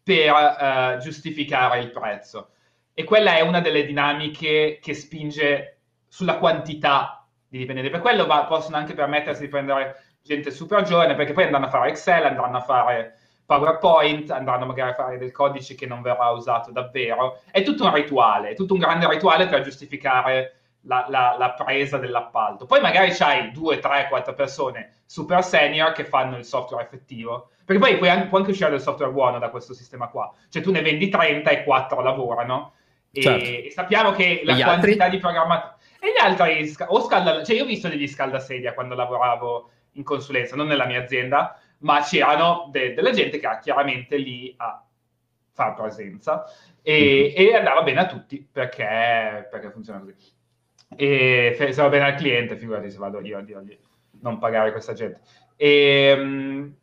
[0.00, 2.50] per uh, giustificare il prezzo.
[2.98, 7.90] E quella è una delle dinamiche che spinge sulla quantità di dipendenti.
[7.90, 11.70] Per quello va, possono anche permettersi di prendere gente super giovane, perché poi andranno a
[11.70, 13.14] fare Excel, andranno a fare
[13.46, 17.38] PowerPoint, andranno magari a fare del codice che non verrà usato davvero.
[17.52, 21.98] È tutto un rituale, è tutto un grande rituale per giustificare la, la, la presa
[21.98, 22.66] dell'appalto.
[22.66, 27.50] Poi magari c'hai due, tre, quattro persone super senior che fanno il software effettivo.
[27.64, 30.34] Perché poi puoi anche, può anche uscire del software buono da questo sistema qua.
[30.48, 32.72] Cioè tu ne vendi 30 e 4 lavorano
[33.10, 33.44] e, certo.
[33.44, 35.16] e sappiamo che la quantità altri?
[35.16, 35.76] di programmatori...
[36.00, 40.54] E gli altri, o scalda, cioè io ho visto degli scaldasedia quando lavoravo in consulenza,
[40.54, 44.84] non nella mia azienda, ma c'erano de- della gente che era chiaramente lì a
[45.52, 46.44] fare presenza
[46.82, 47.48] e, mm-hmm.
[47.48, 50.14] e andava bene a tutti perché, perché funziona così.
[50.96, 53.76] E se va bene al cliente, figurati se vado io a dirgli
[54.20, 55.20] non pagare questa gente.
[55.56, 56.74] E, um,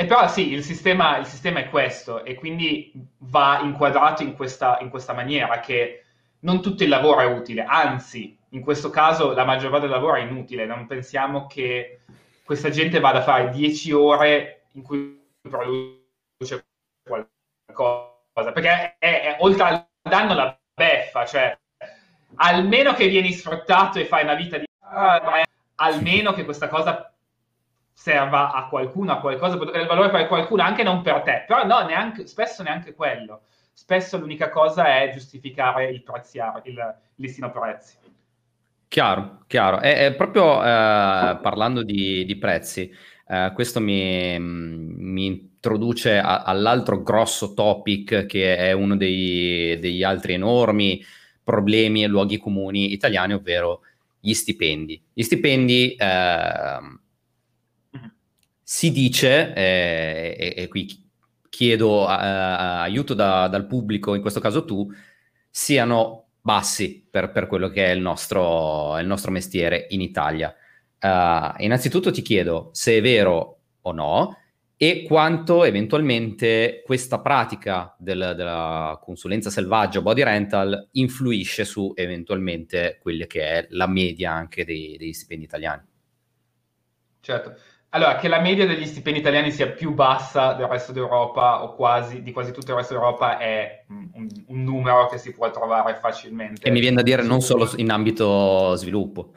[0.00, 4.78] e però sì, il sistema, il sistema, è questo e quindi va inquadrato in questa,
[4.80, 6.04] in questa, maniera che
[6.42, 10.14] non tutto il lavoro è utile, anzi, in questo caso la maggior parte del lavoro
[10.14, 10.66] è inutile.
[10.66, 12.02] Non pensiamo che
[12.44, 16.64] questa gente vada a fare 10 ore in cui produce
[17.02, 21.58] qualcosa, perché è, è, oltre al danno la beffa, cioè
[22.36, 24.66] almeno che vieni sfruttato e fai una vita di...
[25.74, 27.12] Almeno che questa cosa
[27.98, 31.42] serva a qualcuno, a qualcosa, può avere valore per qualcuno, anche non per te.
[31.48, 33.40] Però no, neanche, spesso neanche quello.
[33.72, 37.96] Spesso l'unica cosa è giustificare il preziare, il listino prezzi.
[38.86, 39.80] Chiaro, chiaro.
[39.80, 42.88] E, e proprio eh, parlando di, di prezzi,
[43.26, 50.34] eh, questo mi, mi introduce a, all'altro grosso topic che è uno dei, degli altri
[50.34, 51.04] enormi
[51.42, 53.80] problemi e luoghi comuni italiani, ovvero
[54.20, 55.02] gli stipendi.
[55.12, 56.78] Gli stipendi eh,
[58.70, 61.08] si dice, eh, e, e, qui
[61.48, 64.86] chiedo uh, aiuto da, dal pubblico, in questo caso tu,
[65.48, 70.54] siano bassi per, per quello che è il nostro, il nostro mestiere in Italia.
[71.00, 74.36] Uh, innanzitutto ti chiedo se è vero o no
[74.76, 83.24] e quanto eventualmente questa pratica del, della consulenza selvaggia body rental influisce su eventualmente quella
[83.24, 85.82] che è la media anche dei, degli stipendi italiani.
[87.20, 87.56] Certo,
[87.90, 92.22] allora, che la media degli stipendi italiani sia più bassa del resto d'Europa o quasi
[92.22, 96.66] di quasi tutto il resto d'Europa è un, un numero che si può trovare facilmente.
[96.66, 99.32] E mi viene da dire non solo in ambito sviluppo.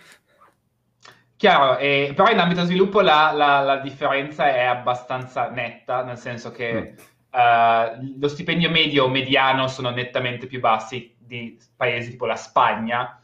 [1.38, 6.52] Chiaro, eh, però in ambito sviluppo la, la, la, differenza è abbastanza netta, nel senso
[6.52, 7.40] che mm.
[7.40, 13.21] uh, lo stipendio medio o mediano sono nettamente più bassi di paesi tipo la Spagna,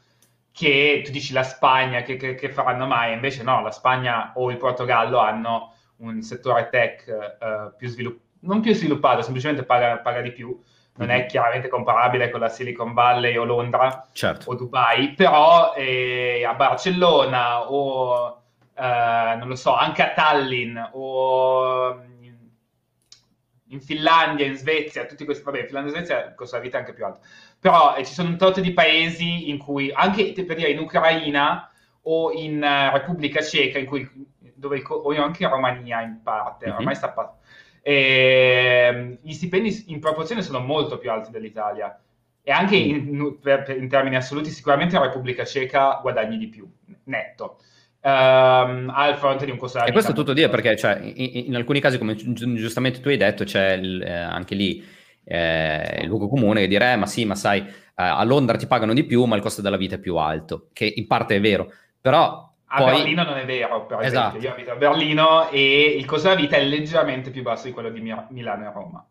[0.58, 3.14] che tu dici la Spagna, che, che, che, faranno mai?
[3.14, 8.62] Invece no, la Spagna o il Portogallo hanno un settore tech uh, più sviluppato, non
[8.62, 10.60] più sviluppato, semplicemente paga, paga di più.
[10.96, 11.28] Non è mhm.
[11.28, 14.50] chiaramente comparabile con la Silicon Valley o Londra certo.
[14.50, 18.42] o Dubai, però eh, a Barcellona o
[18.74, 22.36] eh, non lo so, anche a Tallinn o in,
[23.68, 26.94] in Finlandia, in Svezia, tutti questi, vabbè, in Finlandia e Svezia costa la vita anche
[26.94, 27.20] più alta
[27.60, 31.70] però eh, ci sono un tot di paesi in cui, anche per dire in Ucraina
[32.04, 34.10] o in uh, Repubblica Ceca, in cui,
[34.54, 36.78] dove, o anche in Romania in parte, mm-hmm.
[36.78, 37.40] ormai sta passando.
[37.82, 41.98] E, ehm, gli stipendi in proporzione sono molto più alti dell'Italia
[42.44, 46.70] e anche in, per, in, termini assoluti sicuramente la Repubblica Ceca guadagni di più,
[47.06, 47.60] netto.
[48.00, 51.48] Um, al fronte di un costo della E questo è tutto dire perché cioè, in,
[51.48, 54.82] in, alcuni casi, come giustamente tu hai detto, c'è il, eh, anche lì
[55.28, 58.66] eh, il luogo comune che dire, eh, ma sì, ma sai, eh, a Londra ti
[58.66, 61.42] pagano di più, ma il costo della vita è più alto, che in parte è
[61.42, 62.46] vero, però...
[62.70, 62.98] A poi...
[62.98, 64.38] Berlino non è vero, per esatto.
[64.38, 67.90] Io abito a Berlino e il costo della vita è leggermente più basso di quello
[67.90, 69.08] di Milano e Roma.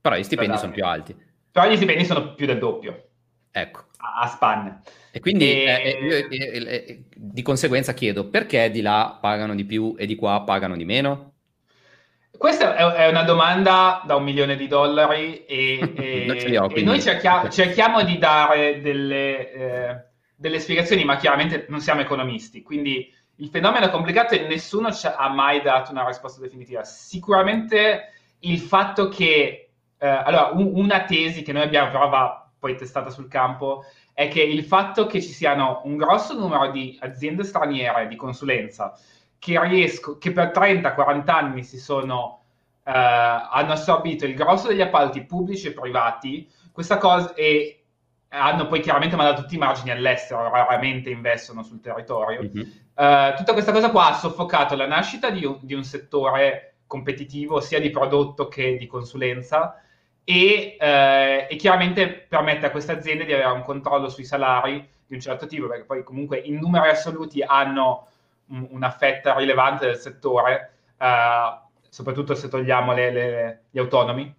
[0.00, 1.16] Però gli stipendi sono più alti.
[1.50, 3.08] Però gli stipendi sono più del doppio.
[3.50, 3.86] Ecco.
[3.96, 4.82] A, a spanne.
[5.10, 5.64] E quindi e...
[5.64, 10.14] Eh, io, io, io, di conseguenza chiedo perché di là pagano di più e di
[10.14, 11.35] qua pagano di meno?
[12.38, 17.48] Questa è una domanda da un milione di dollari e, e, ho, e noi cerchiamo,
[17.48, 23.86] cerchiamo, di dare delle, eh, delle, spiegazioni, ma chiaramente non siamo economisti, quindi il fenomeno
[23.86, 26.84] è complicato e nessuno ha mai dato una risposta definitiva.
[26.84, 32.76] Sicuramente il fatto che, eh, allora, un, una tesi che noi abbiamo, però va poi
[32.76, 37.44] testata sul campo, è che il fatto che ci siano un grosso numero di aziende
[37.44, 38.98] straniere di consulenza
[39.38, 42.44] che, riesco, che per 30-40 anni si sono,
[42.84, 47.84] uh, hanno assorbito il grosso degli appalti pubblici e privati, questa cosa, e
[48.28, 52.42] hanno poi chiaramente mandato tutti i margini all'estero, raramente investono sul territorio.
[52.42, 52.68] Mm-hmm.
[52.94, 57.60] Uh, tutta questa cosa qua ha soffocato la nascita di un, di un, settore competitivo
[57.60, 59.80] sia di prodotto che di consulenza
[60.24, 65.14] e, uh, e chiaramente permette a queste aziende di avere un controllo sui salari di
[65.14, 68.08] un certo tipo, perché poi comunque in numeri assoluti hanno
[68.48, 74.34] una fetta rilevante del settore, uh, soprattutto se togliamo le, le, gli autonomi,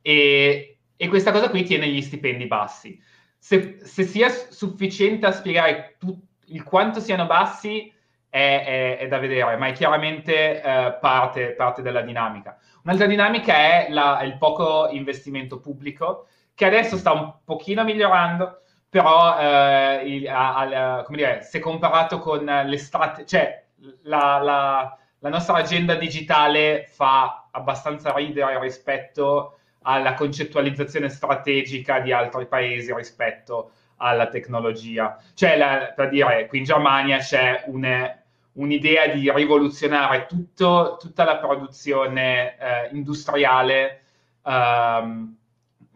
[0.00, 3.00] e, e, questa cosa qui tiene gli stipendi bassi.
[3.38, 7.92] Se, se sia sufficiente a spiegare tu, il quanto siano bassi
[8.28, 12.58] è, è, è da vedere, ma è chiaramente uh, parte, parte, della dinamica.
[12.84, 18.60] Un'altra dinamica è la, il poco investimento pubblico, che adesso sta un pochino migliorando,
[18.94, 23.64] però eh, il, a, a, come dire, se comparato con l'estate, cioè
[24.02, 32.46] la, la, la, nostra agenda digitale fa abbastanza ridere rispetto alla concettualizzazione strategica di altri
[32.46, 35.20] paesi rispetto alla tecnologia.
[35.34, 38.14] Cioè, la, per dire, qui in Germania c'è un,
[38.52, 44.02] un'idea di rivoluzionare tutto, tutta la produzione eh, industriale.
[44.42, 45.36] Um,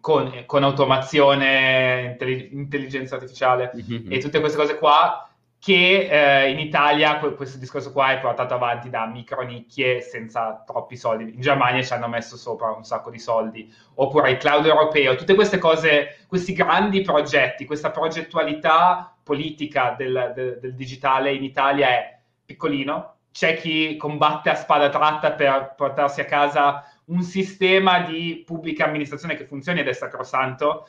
[0.01, 4.13] con, con automazione, intellig- intelligenza artificiale mm-hmm.
[4.13, 5.29] e tutte queste cose qua
[5.61, 11.35] che eh, in Italia questo discorso qua è portato avanti da micronicchie senza troppi soldi.
[11.35, 15.35] In Germania ci hanno messo sopra un sacco di soldi, oppure il cloud europeo, tutte
[15.35, 22.19] queste cose, questi grandi progetti, questa progettualità politica del, del, del digitale in Italia è
[22.45, 23.15] piccolino.
[23.33, 29.37] C'è chi combatte a spada tratta per portarsi a casa un sistema di pubblica amministrazione
[29.37, 30.87] che funzioni ed è sacrosanto,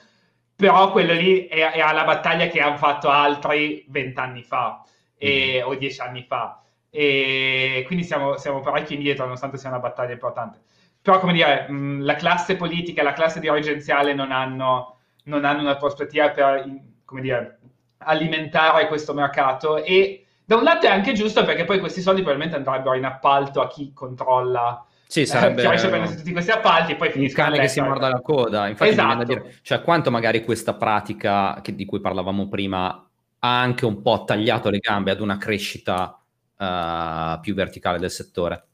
[0.55, 4.84] però quello lì è, è la battaglia che hanno fatto altri vent'anni fa
[5.17, 5.67] e, mm.
[5.67, 6.62] o dieci anni fa.
[6.89, 10.60] E quindi siamo, siamo parecchio indietro, nonostante sia una battaglia importante.
[11.01, 15.77] Però, come dire, mh, la classe politica la classe dirigenziale non hanno, non hanno una
[15.77, 16.65] prospettiva per,
[17.05, 17.60] come dire,
[17.99, 22.58] alimentare questo mercato e da un lato è anche giusto perché poi questi soldi probabilmente
[22.58, 27.12] andrebbero in appalto a chi controlla sì, sarebbe eh, cioè, tutti questi appalti e poi
[27.15, 28.67] il cane che si morda la coda.
[28.67, 29.24] Infatti, esatto.
[29.24, 34.24] dire, cioè, quanto magari questa pratica che, di cui parlavamo prima ha anche un po'
[34.24, 36.22] tagliato le gambe ad una crescita
[36.58, 38.65] uh, più verticale del settore.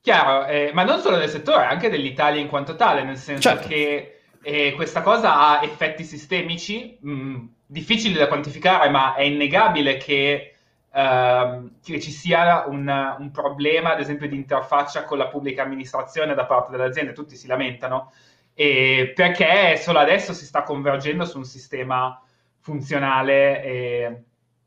[0.00, 3.68] Chiaro, eh, ma non solo del settore, anche dell'Italia in quanto tale, nel senso certo.
[3.68, 9.98] che eh, questa cosa ha effetti sistemici mh, mm, difficili da quantificare, ma è innegabile
[9.98, 10.55] che
[10.98, 16.32] Ehm, che ci sia un, un, problema, ad esempio, di interfaccia con la pubblica amministrazione
[16.32, 18.12] da parte delle aziende, tutti si lamentano,
[18.54, 22.18] perché solo adesso si sta convergendo su un sistema
[22.60, 24.22] funzionale e,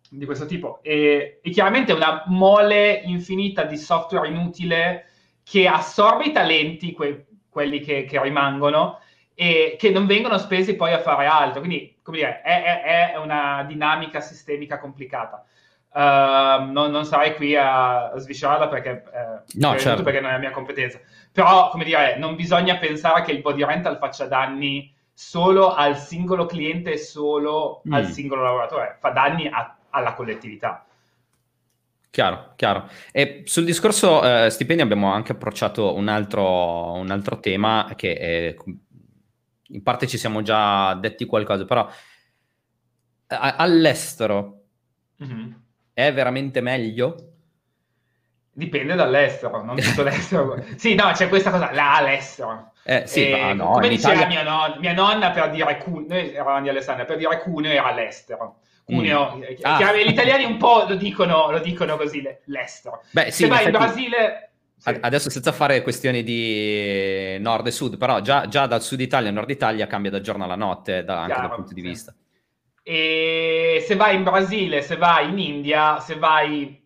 [0.08, 0.82] di questo tipo.
[0.84, 5.06] E, e chiaramente una mole infinita di software inutile
[5.44, 9.00] che assorbe i talenti, que, quelli che, che rimangono,
[9.34, 11.62] e che non vengono spesi poi a fare altro.
[11.62, 15.44] Quindi, come dire, è, è, è una dinamica sistemica complicata.
[15.92, 20.04] Uh, non, non, sarei qui a, a sviscerarla perché, eh, no, certo.
[20.04, 21.00] perché non è la mia competenza.
[21.32, 26.46] Però, come dire, non bisogna pensare che il body rental faccia danni solo al singolo
[26.46, 27.94] cliente e solo mm.
[27.94, 30.86] al singolo lavoratore, fa danni a, alla collettività.
[32.12, 32.88] Chiaro, chiaro.
[33.12, 38.56] E sul discorso eh, stipendi abbiamo anche approcciato un altro, un altro tema che è,
[39.68, 41.88] in parte ci siamo già detti qualcosa, però
[43.28, 44.62] a, all'estero
[45.24, 45.52] mm-hmm
[46.00, 47.16] è veramente meglio?
[48.52, 50.64] Dipende dall'estero, non tutto l'estero.
[50.76, 52.72] sì, no, c'è questa cosa, là all'estero.
[52.84, 54.42] Eh, sì, eh, no, come diceva Italia...
[54.42, 57.86] mia, non- mia, nonna per dire Cuneo, noi eravamo di Alessandria, per dire Cuneo era
[57.86, 58.60] all'estero.
[58.84, 59.44] Cuneo, mm.
[59.62, 59.94] ah.
[59.96, 63.04] gli italiani un po' lo dicono, lo dicono così, l'estero.
[63.12, 64.44] Beh, sì, Se vai in Brasile...
[64.80, 64.98] Sì.
[64.98, 69.36] Adesso senza fare questioni di nord e sud, però già, già dal sud Italia al
[69.36, 71.88] nord Italia cambia da giorno alla notte da, anche Chiaro, dal punto di sì.
[71.88, 72.16] vista.
[72.84, 76.78] E se vai in Brasile, se vai in India, se vai in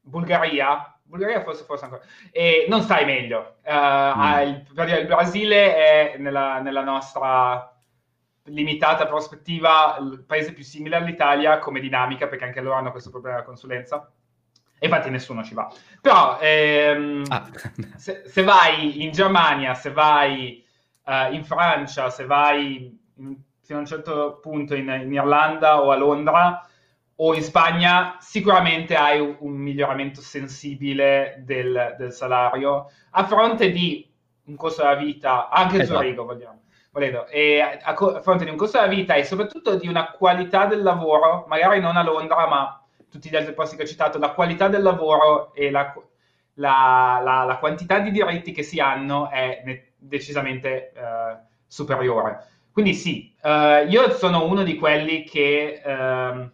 [0.00, 3.56] Bulgaria, Bulgaria forse, forse ancora, e non stai meglio.
[3.64, 4.38] Uh, mm.
[4.42, 4.64] il,
[4.98, 7.72] il, Brasile è nella, nella, nostra
[8.44, 13.36] limitata prospettiva il paese più simile all'Italia come dinamica, perché anche loro hanno questo problema
[13.36, 14.10] della consulenza.
[14.78, 15.72] E infatti nessuno ci va.
[16.00, 17.50] Però ehm, ah.
[17.96, 20.64] se, se, vai in Germania, se vai
[21.04, 23.36] uh, in Francia, se vai in,
[23.68, 26.66] fino a un certo punto in, in Irlanda o a Londra,
[27.16, 34.10] o in Spagna sicuramente hai un, un miglioramento sensibile del, del, salario a fronte di
[34.44, 35.98] un costo della vita, anche esatto.
[35.98, 39.86] Zurigo vogliamo, volendo, e a, a, fronte di un costo della vita e soprattutto di
[39.86, 43.86] una qualità del lavoro, magari non a Londra, ma tutti gli altri posti che ho
[43.86, 45.94] citato, la qualità del lavoro e la,
[46.54, 52.56] la, la, la quantità di diritti che si hanno è ne- decisamente eh, superiore.
[52.78, 55.82] Quindi sì, eh, io sono uno di quelli che...
[55.84, 56.50] Eh,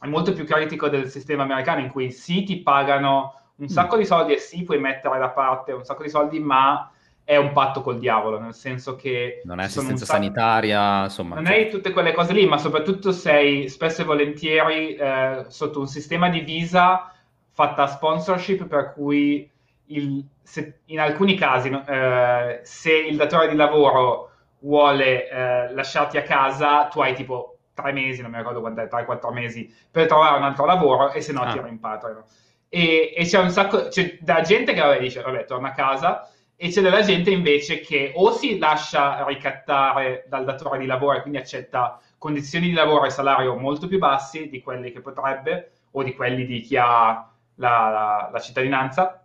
[0.00, 3.68] è molto più critico del sistema americano in cui sì ti pagano un mm.
[3.68, 6.90] sacco di soldi e sì puoi mettere da parte un sacco di soldi, ma
[7.22, 9.42] è un patto col diavolo, nel senso che...
[9.44, 10.18] Non è assistenza sacco...
[10.18, 11.36] sanitaria, insomma...
[11.36, 11.54] Non cioè...
[11.54, 16.28] hai tutte quelle cose lì, ma soprattutto sei spesso e volentieri eh, sotto un sistema
[16.30, 17.12] di visa
[17.52, 19.48] fatta a sponsorship per cui
[19.84, 24.29] il, se, in alcuni casi eh, se il datore di lavoro
[24.60, 29.04] vuole eh, lasciarti a casa, tu hai tipo tre mesi, non mi ricordo quant'è, tre,
[29.04, 31.52] quattro mesi per trovare un altro lavoro e se no ah.
[31.52, 32.24] ti rimpatriano.
[32.68, 36.28] E, e c'è un sacco, c'è da gente che vabbè, dice, vabbè, torna a casa,
[36.56, 41.20] e c'è della gente invece che o si lascia ricattare dal datore di lavoro e
[41.22, 46.02] quindi accetta condizioni di lavoro e salario molto più bassi di quelli che potrebbe o
[46.02, 49.24] di quelli di chi ha la, la, la cittadinanza,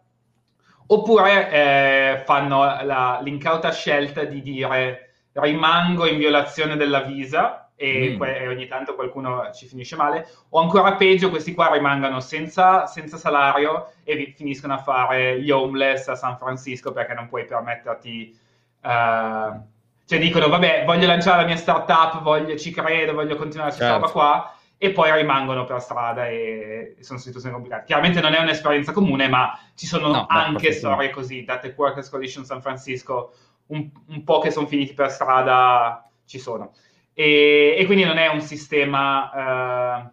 [0.88, 5.05] oppure eh, fanno la, l'incauta scelta di dire
[5.36, 8.17] rimango in violazione della visa e, mm.
[8.17, 12.86] que- e, ogni tanto qualcuno ci finisce male, o ancora peggio, questi qua rimangono senza,
[12.86, 17.45] senza salario e vi- finiscono a fare gli homeless a San Francisco perché non puoi
[17.45, 18.39] permetterti...
[18.82, 19.74] Uh,
[20.08, 24.06] cioè dicono, vabbè, voglio lanciare la mia startup, voglio, ci credo, voglio continuare questa certo.
[24.06, 27.86] roba qua, e poi rimangono per strada e, sono situazioni complicate.
[27.86, 32.10] Chiaramente non è un'esperienza comune, ma ci sono no, anche storie così, da Tech Workers
[32.10, 33.34] Coalition San Francisco,
[33.67, 36.73] un, un po' che sono finiti per strada, ci sono
[37.17, 40.12] e, e quindi non è un sistema uh,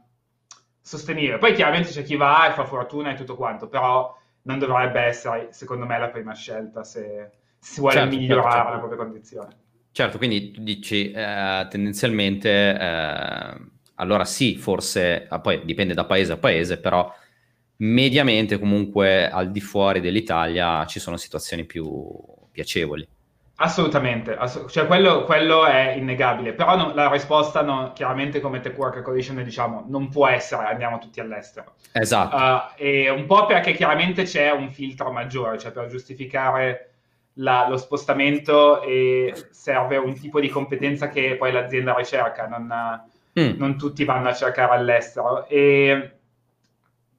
[0.80, 1.38] sostenibile.
[1.38, 5.48] Poi chiaramente c'è chi va e fa fortuna e tutto quanto, però non dovrebbe essere,
[5.50, 8.72] secondo me, la prima scelta se, si vuole certo, certo migliorare certo, certo.
[8.72, 9.56] la propria condizione.
[9.90, 13.56] Certo, quindi tu dici eh, tendenzialmente, eh,
[13.96, 17.12] allora sì, forse, ah, poi dipende da paese a paese, però
[17.78, 22.10] mediamente comunque al di fuori dell'Italia ci sono situazioni più
[22.52, 23.06] piacevoli.
[23.62, 28.76] Assolutamente, ass- cioè quello, quello, è innegabile, però no, la risposta no, chiaramente come Tech
[28.76, 31.74] Worker Coalition diciamo non può essere andiamo tutti all'estero.
[31.92, 32.36] Esatto.
[32.36, 36.90] Uh, e un po' perché chiaramente c'è un filtro maggiore, cioè per giustificare
[37.34, 38.82] la, lo spostamento
[39.50, 42.66] serve un tipo di competenza che poi l'azienda ricerca, non,
[43.38, 43.58] mm.
[43.58, 45.46] non tutti vanno a cercare all'estero.
[45.46, 46.16] E,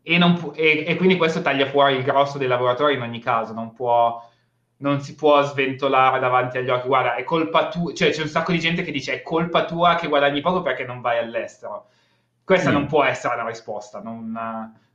[0.03, 3.71] e, pu- e quindi questo taglia fuori il grosso dei lavoratori in ogni caso, non
[3.71, 4.31] può
[4.77, 8.51] non si può sventolare davanti agli occhi, guarda, è colpa tua, cioè c'è un sacco
[8.51, 11.87] di gente che dice è colpa tua che guadagni poco perché non vai all'estero.
[12.43, 12.73] Questa mm.
[12.73, 14.37] non può essere la risposta, non,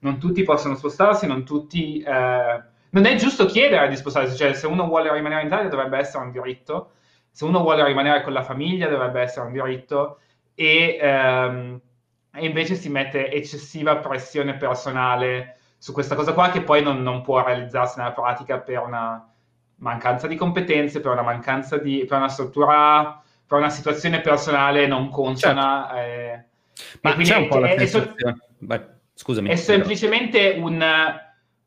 [0.01, 2.01] non tutti possono spostarsi, non tutti...
[2.01, 5.99] Eh, non è giusto chiedere di spostarsi, cioè se uno vuole rimanere in Italia dovrebbe
[5.99, 6.93] essere un diritto,
[7.31, 10.21] se uno vuole rimanere con la famiglia dovrebbe essere un diritto.
[10.55, 11.81] E, ehm,
[12.33, 17.23] e invece si mette eccessiva pressione personale su questa cosa qua che poi non, non
[17.23, 19.33] può realizzarsi nella pratica per una
[19.79, 25.09] mancanza di competenze, per una mancanza di, per una struttura, per una situazione personale non
[25.09, 25.91] consona.
[25.93, 25.99] Certo.
[25.99, 26.45] Eh,
[27.03, 28.15] Ma c'è un po' la è, so-
[28.59, 28.81] Vai,
[29.15, 29.49] scusami.
[29.49, 30.85] È semplicemente un,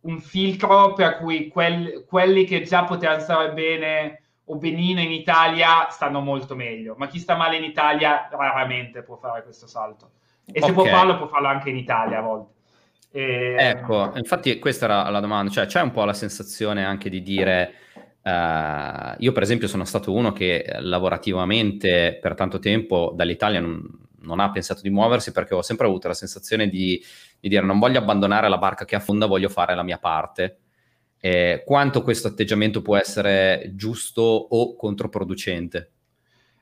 [0.01, 5.87] un filtro per cui quel, quelli che già potevano stare bene o benino in Italia
[5.89, 10.11] stanno molto meglio, ma chi sta male in Italia raramente può fare questo salto.
[10.45, 10.73] E se okay.
[10.73, 12.53] può farlo, può farlo anche in Italia a volte.
[13.11, 13.55] E...
[13.57, 17.75] Ecco, infatti questa era la domanda, cioè c'è un po' la sensazione anche di dire
[18.23, 23.83] Uh, io per esempio sono stato uno che lavorativamente per tanto tempo dall'Italia non,
[24.19, 27.03] non, ha pensato di muoversi perché ho sempre avuto la sensazione di,
[27.39, 30.57] di, dire non voglio abbandonare la barca che affonda, voglio fare la mia parte.
[31.19, 35.91] Eh, quanto questo atteggiamento può essere giusto o controproducente?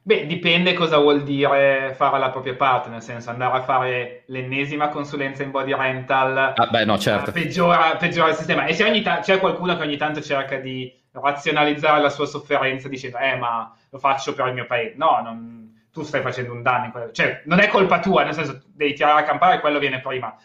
[0.01, 4.87] Beh, dipende cosa vuol dire fare la propria parte, nel senso andare a fare l'ennesima
[4.89, 7.31] consulenza in body rental ah, beh, no, certo.
[7.31, 8.65] peggiora, peggiora, il sistema.
[8.65, 13.17] E se ta- c'è qualcuno che ogni tanto cerca di razionalizzare la sua sofferenza dicendo
[13.17, 14.95] eh ma lo faccio per il mio paese.
[14.97, 17.11] No, non, tu stai facendo un danno.
[17.11, 20.35] Cioè, non è colpa tua, nel senso devi tirare a campare quello viene prima.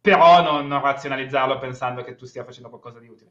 [0.00, 3.30] Però non, non razionalizzarlo pensando che tu stia facendo qualcosa di utile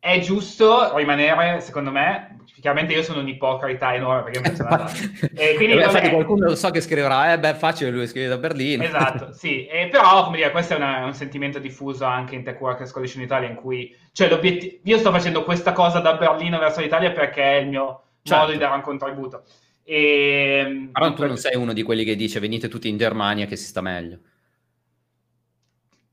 [0.00, 4.88] è giusto rimanere, secondo me, chiaramente io sono un'ipocrita enorme perché mi sono
[5.36, 8.38] e quindi beh, infatti qualcuno lo so che scriverà, eh beh, facile lui scrive da
[8.38, 8.82] Berlino.
[8.82, 12.58] Esatto, sì, e però, come dire, questo è una, un sentimento diffuso anche in Tech
[12.58, 16.80] Workers Coalition Italia in cui, cioè, l'obiettivo, io sto facendo questa cosa da Berlino verso
[16.80, 18.40] l'Italia perché è il mio certo.
[18.40, 19.42] modo di dare un contributo.
[19.84, 23.56] E, però tu non sei uno di quelli che dice venite tutti in Germania che
[23.56, 24.18] si sta meglio.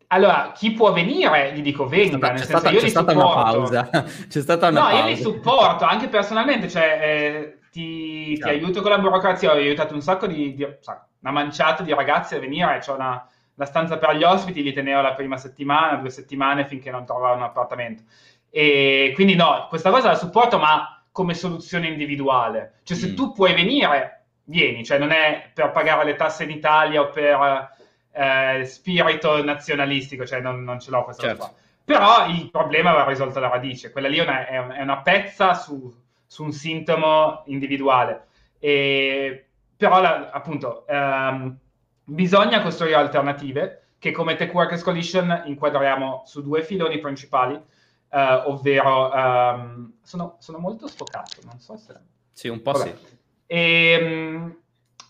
[0.09, 3.89] Allora, chi può venire, gli dico venga, c'è stata, c'è stata una pausa.
[4.29, 4.99] c'è stata una no, pausa.
[5.01, 9.93] io li supporto, anche personalmente, cioè, eh, ti, ti, aiuto con la burocrazia, ho aiutato
[9.93, 14.15] un sacco di, di una manciata di ragazzi a venire, c'è una, una, stanza per
[14.15, 18.03] gli ospiti, li tenevo la prima settimana, due settimane finché non trovavo un appartamento.
[18.49, 22.79] E quindi no, questa cosa la supporto, ma come soluzione individuale.
[22.83, 23.15] Cioè, se mm.
[23.15, 27.75] tu puoi venire, vieni, cioè non è per pagare le tasse in Italia o per
[28.18, 31.38] eh, spirito nazionalistico, cioè non, non ce l'ho questa certo.
[31.38, 31.65] cosa qua.
[31.86, 35.93] Però il problema va risolto alla radice, quella lì è una, è una pezza su,
[36.26, 38.26] su, un sintomo individuale.
[38.59, 39.45] E,
[39.78, 41.57] però la, appunto ehm,
[42.03, 49.13] bisogna costruire alternative che come Tech Workers Coalition inquadriamo su due filoni principali, eh, ovvero
[49.13, 51.93] ehm, sono, sono, molto sfocato, non so se...
[52.32, 52.95] Sì, un po' Vabbè.
[52.95, 53.18] sì.
[53.47, 54.55] E, um,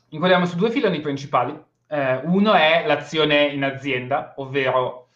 [0.09, 5.07] inquadriamo su due filoni principali, eh, uno è l'azione in azienda, ovvero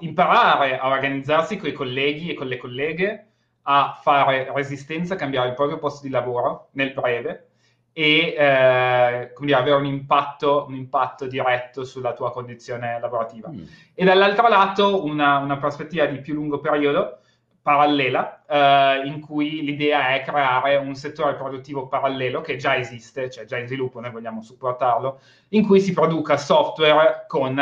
[0.00, 3.26] imparare a organizzarsi con i colleghi e con le colleghe,
[3.62, 7.48] a fare resistenza, a cambiare il proprio posto di lavoro nel breve
[7.92, 13.48] e eh, dire, avere un impatto, un impatto, diretto sulla tua condizione lavorativa.
[13.50, 13.62] Mm.
[13.94, 17.18] E dall'altro lato una, una prospettiva di più lungo periodo
[17.62, 23.44] parallela, eh, in cui l'idea è creare un settore produttivo parallelo che già esiste, cioè
[23.44, 27.56] già in sviluppo, noi vogliamo supportarlo, in cui si produca software con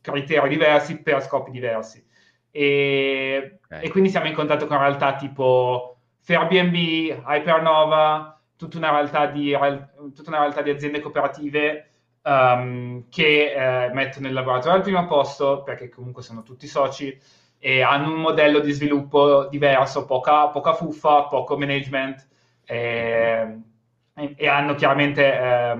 [0.00, 2.04] criteri diversi per scopi diversi.
[2.50, 3.84] E, okay.
[3.84, 9.56] e quindi siamo in contatto con realtà tipo Airbnb, Hypernova, tutta una realtà di,
[10.14, 11.88] tutta una realtà di aziende cooperative
[12.22, 17.18] um, che eh, mettono il lavoratore al primo posto, perché comunque sono tutti soci,
[17.64, 22.26] e hanno un modello di sviluppo diverso, poca, poca fuffa, poco management
[22.64, 23.60] e,
[24.34, 25.70] e hanno chiaramente eh,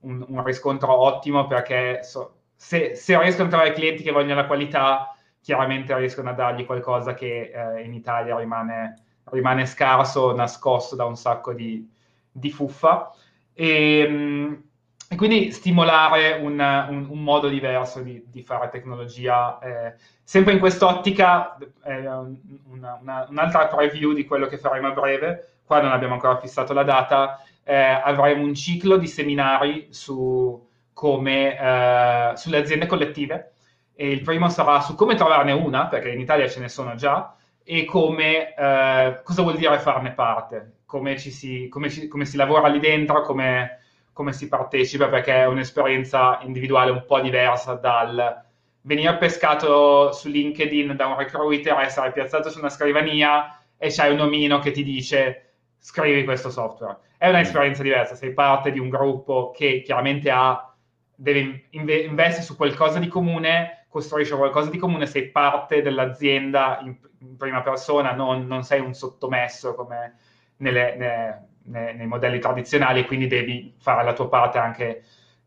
[0.00, 4.46] un, un, riscontro ottimo perché so, se, se, riescono a trovare clienti che vogliono la
[4.46, 8.98] qualità, chiaramente riescono a dargli qualcosa che eh, in Italia rimane,
[9.30, 11.90] rimane, scarso, nascosto da un sacco di,
[12.30, 13.12] di fuffa.
[13.54, 14.62] E, mh,
[15.08, 19.58] e quindi stimolare un, un, un modo diverso di, di fare tecnologia.
[19.58, 25.58] Eh, sempre in quest'ottica, eh, una, una, un'altra preview di quello che faremo a breve,
[25.64, 31.58] qua non abbiamo ancora fissato la data, eh, avremo un ciclo di seminari su come,
[31.58, 33.52] eh, sulle aziende collettive.
[33.94, 37.36] E il primo sarà su come trovarne una, perché in Italia ce ne sono già,
[37.62, 42.68] e come, eh, cosa vuol dire farne parte, come, si, come, ci, come si lavora
[42.68, 43.78] lì dentro, come
[44.14, 48.42] come si partecipa, perché è un'esperienza individuale un po' diversa dal
[48.82, 54.20] venire pescato su LinkedIn da un recruiter, essere piazzato su una scrivania e c'hai un
[54.20, 55.40] omino che ti dice
[55.78, 56.98] scrivi questo software.
[57.18, 60.72] È un'esperienza diversa, sei parte di un gruppo che chiaramente ha,
[61.14, 66.96] deve inve- investe su qualcosa di comune, costruisce qualcosa di comune, sei parte dell'azienda in,
[67.18, 70.18] in prima persona, non, non, sei un sottomesso come
[70.58, 75.04] nelle, nelle nei, nei modelli tradizionali e quindi devi fare la tua parte anche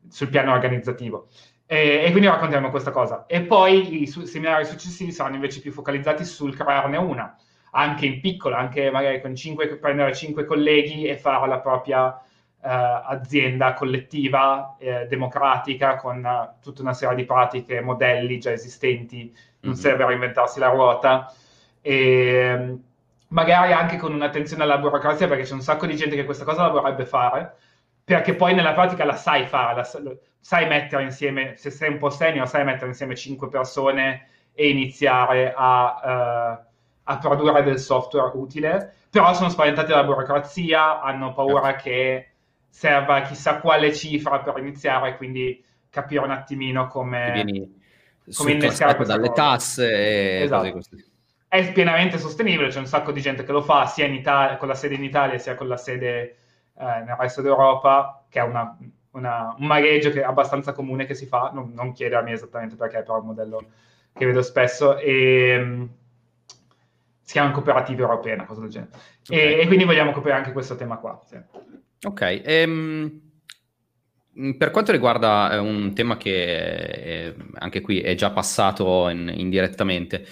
[0.09, 1.27] sul piano organizzativo.
[1.65, 3.25] E, e, quindi raccontiamo questa cosa.
[3.27, 7.35] E poi i su- seminari successivi saranno invece più focalizzati sul crearne una,
[7.71, 12.19] anche in piccolo, anche magari con cinque, prendere cinque colleghi e fare la propria uh,
[12.61, 19.73] azienda collettiva, eh, democratica, con uh, tutta una serie di pratiche, modelli già esistenti, non
[19.73, 19.81] mm-hmm.
[19.81, 21.33] serve reinventarsi la ruota.
[21.81, 22.77] E,
[23.29, 26.63] magari anche con un'attenzione alla burocrazia, perché c'è un sacco di gente che questa cosa
[26.63, 27.55] la vorrebbe fare,
[28.03, 32.09] perché poi nella pratica la sai fare, la, sai mettere insieme, se sei un po'
[32.09, 36.65] senior, sai mettere insieme cinque persone e iniziare a, uh,
[37.03, 41.83] a produrre del software utile, però sono spaventati dalla burocrazia, hanno paura certo.
[41.83, 42.27] che
[42.69, 47.69] serva chissà quale cifra per iniziare, quindi capire un attimino come,
[48.35, 49.33] come innescare dalle cosa.
[49.33, 50.71] tasse e esatto.
[50.71, 51.15] cose così.
[51.47, 54.67] È pienamente sostenibile, c'è un sacco di gente che lo fa sia in Italia, con
[54.67, 56.21] la sede in Italia sia con la sede
[56.77, 58.77] eh, nel resto d'Europa, che è una,
[59.11, 63.01] una, un mareggio che è abbastanza comune che si fa, non, non chiedermi esattamente perché,
[63.01, 63.65] però è un modello
[64.13, 65.89] che vedo spesso, e um,
[67.21, 68.91] si chiama cooperativa europea, una cosa del genere.
[69.27, 69.53] Okay.
[69.53, 71.21] E, e, quindi vogliamo coprire anche questo tema qua.
[71.25, 71.37] Sì.
[72.03, 73.21] Ok, ehm,
[74.57, 80.25] per quanto riguarda eh, un tema che è, anche qui è già passato in, indirettamente,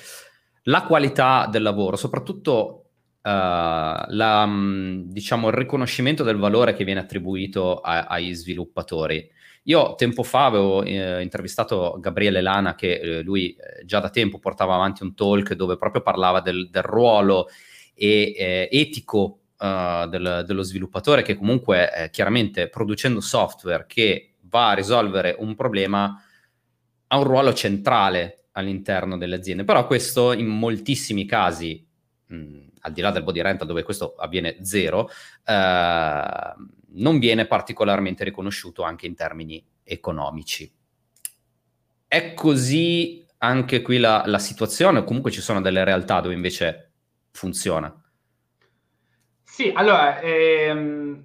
[0.67, 2.85] la qualità del lavoro, soprattutto
[3.21, 4.49] uh, la,
[5.05, 9.29] diciamo, il riconoscimento del valore che viene attribuito a, agli sviluppatori.
[9.67, 14.37] Io tempo fa avevo eh, intervistato Gabriele Lana, che eh, lui eh, già da tempo
[14.37, 17.47] portava avanti un talk dove proprio parlava del, del ruolo
[17.95, 24.73] e, eh, etico uh, del, dello sviluppatore, che comunque chiaramente producendo software che va a
[24.73, 26.21] risolvere un problema
[27.07, 29.63] ha un ruolo centrale all'interno delle aziende.
[29.63, 31.85] Però questo in moltissimi casi,
[32.27, 35.09] mh, al di là del body rental dove questo avviene zero,
[35.45, 36.53] eh,
[36.97, 40.71] non viene particolarmente riconosciuto anche in termini economici.
[42.07, 46.91] È così anche qui la, la situazione, o comunque ci sono delle realtà dove invece
[47.31, 47.93] funziona?
[49.43, 51.23] Sì, allora, ehm,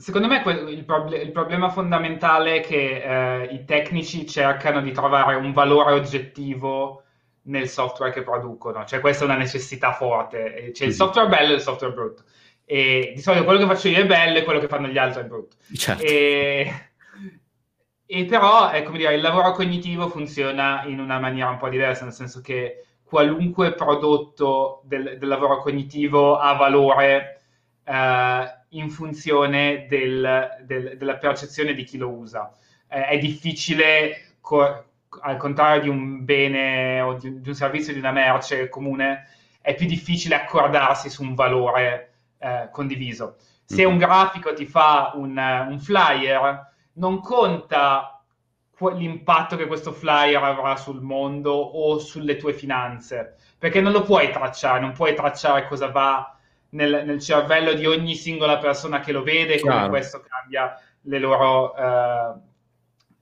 [0.00, 5.34] secondo me il, prob- il, problema fondamentale è che eh, i tecnici cercano di trovare
[5.34, 7.02] un valore oggettivo
[7.42, 11.56] nel software che producono, cioè questa è una necessità forte, c'è il software bello e
[11.56, 12.24] il software brutto.
[12.64, 15.22] E di solito quello che faccio io è bello e quello che fanno gli altri
[15.22, 15.56] è brutto.
[15.74, 16.02] Certo.
[16.02, 16.90] E,
[18.06, 22.04] e però, è come dire, il lavoro cognitivo funziona in una maniera un po' diversa,
[22.04, 27.42] nel senso che qualunque prodotto del, del lavoro cognitivo ha valore
[27.84, 32.52] eh, in funzione del, del, della percezione di chi lo usa.
[32.88, 34.84] Eh, è difficile, co-
[35.22, 39.28] al contrario di un bene o di, di un servizio, di una merce comune,
[39.60, 43.36] è più difficile accordarsi su un valore eh, condiviso.
[43.64, 48.20] Se un grafico ti fa un, un flyer, non conta
[48.94, 54.30] l'impatto che questo flyer avrà sul mondo o sulle tue finanze, perché non lo puoi
[54.32, 56.34] tracciare, non puoi tracciare cosa va
[56.70, 61.76] nel, nel cervello di ogni singola persona che lo vede e come questo cambia loro,
[61.76, 62.34] eh,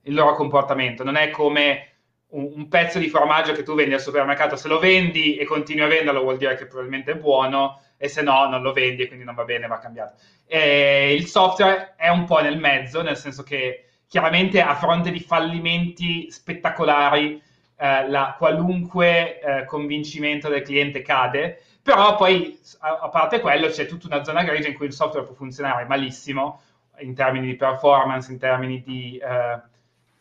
[0.03, 1.03] il loro comportamento.
[1.03, 1.87] Non è come
[2.29, 5.83] un, un, pezzo di formaggio che tu vendi al supermercato, se lo vendi e continui
[5.83, 9.07] a venderlo vuol dire che probabilmente è buono, e se no non lo vendi e
[9.07, 10.15] quindi non va bene, va cambiato.
[10.47, 15.19] E il software è un po' nel mezzo, nel senso che chiaramente a fronte di
[15.19, 17.41] fallimenti spettacolari
[17.77, 24.05] eh, la, qualunque eh, convincimento del cliente cade, però poi a, parte quello c'è tutta
[24.05, 26.61] una zona grigia in cui il software può funzionare malissimo
[26.99, 29.61] in termini di performance, in termini di eh,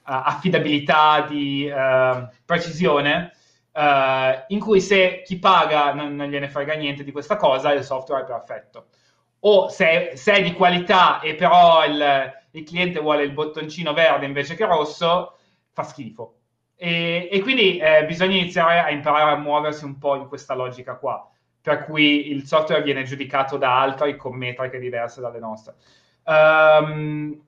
[0.03, 3.33] affidabilità, di eh, precisione
[3.73, 7.85] uh, in cui se chi paga non, non, gliene frega niente di questa cosa, il
[7.85, 8.87] software è perfetto.
[9.41, 14.25] O se, se è di qualità e però il, il, cliente vuole il bottoncino verde
[14.25, 15.37] invece che rosso,
[15.73, 16.35] fa schifo.
[16.77, 20.97] E, e quindi eh, bisogna iniziare a imparare a muoversi un po' in questa logica
[20.97, 21.29] qua,
[21.61, 25.75] per cui il software viene giudicato da altri con metriche diverse dalle nostre.
[26.25, 27.41] Um,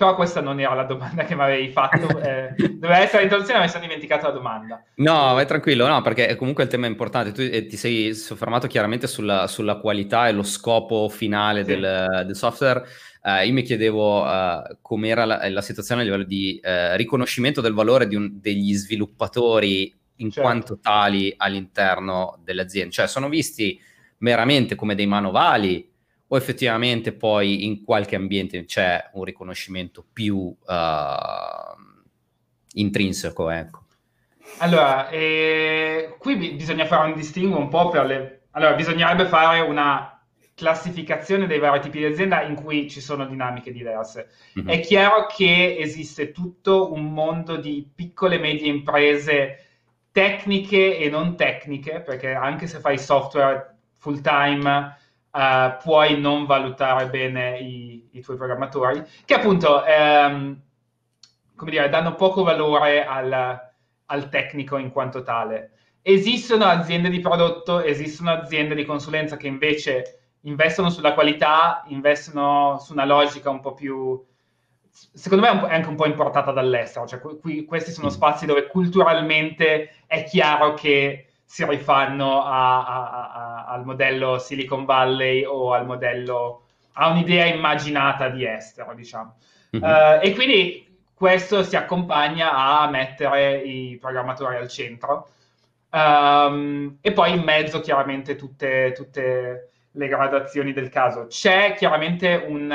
[0.00, 2.08] però questa non era la domanda che mi avevi fatto.
[2.30, 4.82] Eh, doveva essere l'introduzione, ma mi sono dimenticato la domanda.
[4.96, 7.32] No, vai tranquillo, no, perché comunque il tema è importante.
[7.32, 11.70] Tu eh, ti sei soffermato chiaramente sulla, sulla, qualità e lo scopo finale sì.
[11.70, 12.84] del, del, software.
[13.22, 17.74] Uh, io mi chiedevo uh, com'era la, la, situazione a livello di uh, riconoscimento del
[17.74, 20.40] valore di un, degli sviluppatori in certo.
[20.40, 22.92] quanto tali all'interno delle aziende.
[22.92, 23.80] Cioè, sono visti
[24.18, 25.88] meramente come dei manovali
[26.32, 30.56] o effettivamente poi in qualche ambiente c'è un riconoscimento più uh,
[32.74, 33.50] intrinseco?
[33.50, 33.84] Ecco.
[34.58, 38.40] Allora, eh, qui bisogna fare un distinguo un po' per le...
[38.52, 40.20] Allora, bisognerebbe fare una
[40.54, 44.28] classificazione dei vari tipi di azienda in cui ci sono dinamiche diverse.
[44.58, 44.68] Mm-hmm.
[44.68, 49.69] È chiaro che esiste tutto un mondo di piccole e medie imprese
[50.12, 54.96] tecniche e non tecniche, perché anche se fai software full time
[55.30, 60.60] uh, puoi non valutare bene i, i tuoi programmatori, che appunto ehm,
[61.60, 63.60] come dire, danno poco valore al,
[64.06, 65.72] al tecnico in quanto tale.
[66.02, 72.92] Esistono aziende di prodotto, esistono aziende di consulenza che invece investono sulla qualità, investono su
[72.92, 74.24] una logica un po' più,
[74.90, 78.10] secondo me è anche un po' importata dall'estero, cioè qui, questi sono mm.
[78.10, 85.44] spazi dove culturalmente è chiaro che si rifanno a, a, a, al modello Silicon Valley
[85.44, 89.36] o al modello, a un'idea immaginata di estero, diciamo.
[89.76, 89.84] Mm-hmm.
[89.84, 95.28] Uh, e quindi questo si accompagna a mettere i programmatori al centro.
[95.90, 101.26] Um, e poi in mezzo chiaramente tutte, tutte, le gradazioni del caso.
[101.26, 102.70] C'è chiaramente un,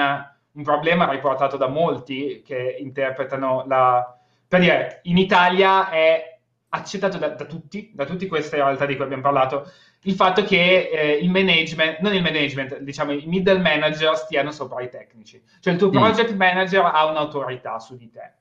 [0.56, 4.18] un, problema riportato da molti che interpretano la...
[4.48, 6.40] Per dire, in Italia è
[6.70, 10.90] accettato da, da tutti, da tutte queste realtà di cui abbiamo parlato, il fatto che
[10.92, 15.42] eh, il management, non il management, diciamo i middle manager stiano sopra i tecnici.
[15.60, 15.92] Cioè il tuo mm.
[15.92, 18.34] project manager ha un'autorità su di te.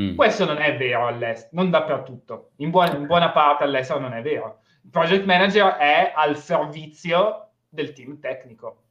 [0.00, 0.14] Mm.
[0.14, 2.52] Questo non è vero all'estero, non dappertutto.
[2.56, 4.60] In buona, in buona parte all'estero non è vero.
[4.84, 8.82] Il project manager è al servizio del team tecnico.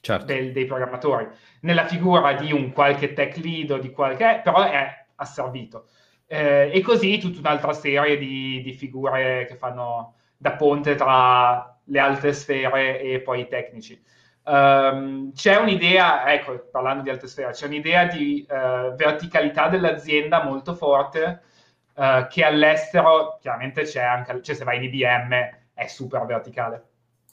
[0.00, 0.24] Certo.
[0.24, 1.28] Del, dei programmatori,
[1.60, 5.88] nella figura di un qualche tech lead o di qualche, però è asservito.
[6.26, 11.98] Eh, e così tutta un'altra serie di, di, figure che fanno da ponte tra le
[11.98, 14.00] altre sfere e poi i tecnici.
[14.44, 20.74] Um, c'è un'idea, ecco, parlando di altre sfere, c'è un'idea di uh, verticalità dell'azienda molto
[20.74, 21.42] forte
[21.94, 25.34] uh, che all'estero chiaramente c'è anche, cioè se vai in IBM
[25.74, 26.84] è super verticale,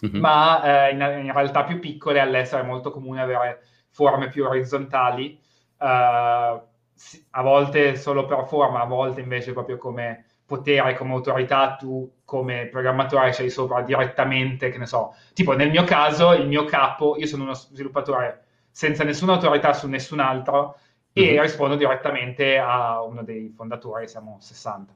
[0.06, 0.20] mm-hmm.
[0.20, 5.40] ma uh, in, in, realtà più piccole all'estero è molto comune avere forme più orizzontali,
[5.80, 12.68] a volte solo per forma, a volte invece proprio come potere, come autorità, tu come
[12.68, 17.28] programmatore sei sopra direttamente, che ne so, tipo nel mio caso, il mio capo, io
[17.28, 20.78] sono uno sviluppatore senza nessuna autorità su nessun altro
[21.12, 21.42] e mm-hmm.
[21.42, 24.94] rispondo direttamente a uno dei fondatori, siamo 60.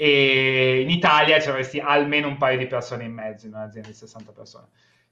[0.00, 3.94] E in Italia ci avresti almeno un paio di persone in mezzo in un'azienda di
[3.94, 4.66] 60 persone.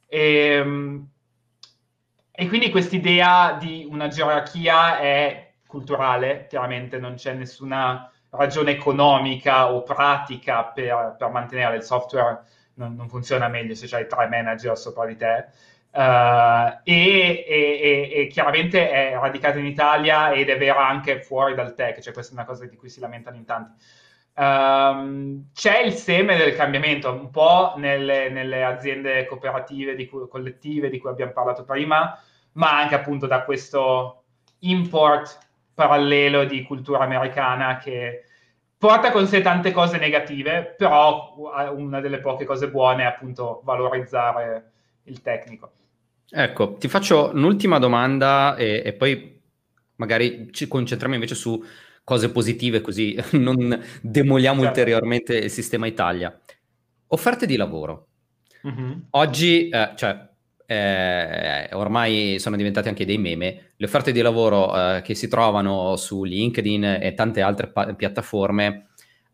[0.06, 1.08] E, ehm,
[2.30, 9.82] e quindi quest'idea di una gerarchia è culturale, chiaramente non c'è nessuna ragione economica o
[9.82, 12.42] pratica per, per mantenere il software
[12.74, 15.46] non, non, funziona meglio se c'hai tre manager sopra di te.
[15.90, 21.74] Uh, e, e, e, chiaramente è radicata in Italia ed è vera anche fuori dal
[21.74, 23.82] tech, cioè questa è una cosa di cui si lamentano in tanti.
[24.38, 30.90] Um, c'è il seme del cambiamento, un po' nelle, nelle aziende cooperative, di cui, collettive
[30.90, 32.18] di cui abbiamo parlato prima,
[32.52, 34.24] ma anche appunto da questo
[34.60, 35.38] import
[35.72, 38.24] parallelo di cultura americana che
[38.76, 41.34] porta con sé tante cose negative, però
[41.74, 44.70] una delle poche cose buone è appunto valorizzare
[45.04, 45.72] il tecnico.
[46.28, 49.40] Ecco, ti faccio un'ultima domanda e, e poi
[49.96, 51.62] magari ci concentriamo invece su
[52.06, 54.78] cose positive così non demoliamo certo.
[54.78, 56.40] ulteriormente il sistema Italia.
[57.08, 58.06] Offerte di lavoro.
[58.64, 58.92] Mm-hmm.
[59.10, 60.28] Oggi, eh, cioè,
[60.66, 65.96] eh, ormai sono diventate anche dei meme, le offerte di lavoro eh, che si trovano
[65.96, 68.86] su LinkedIn e tante altre pa- piattaforme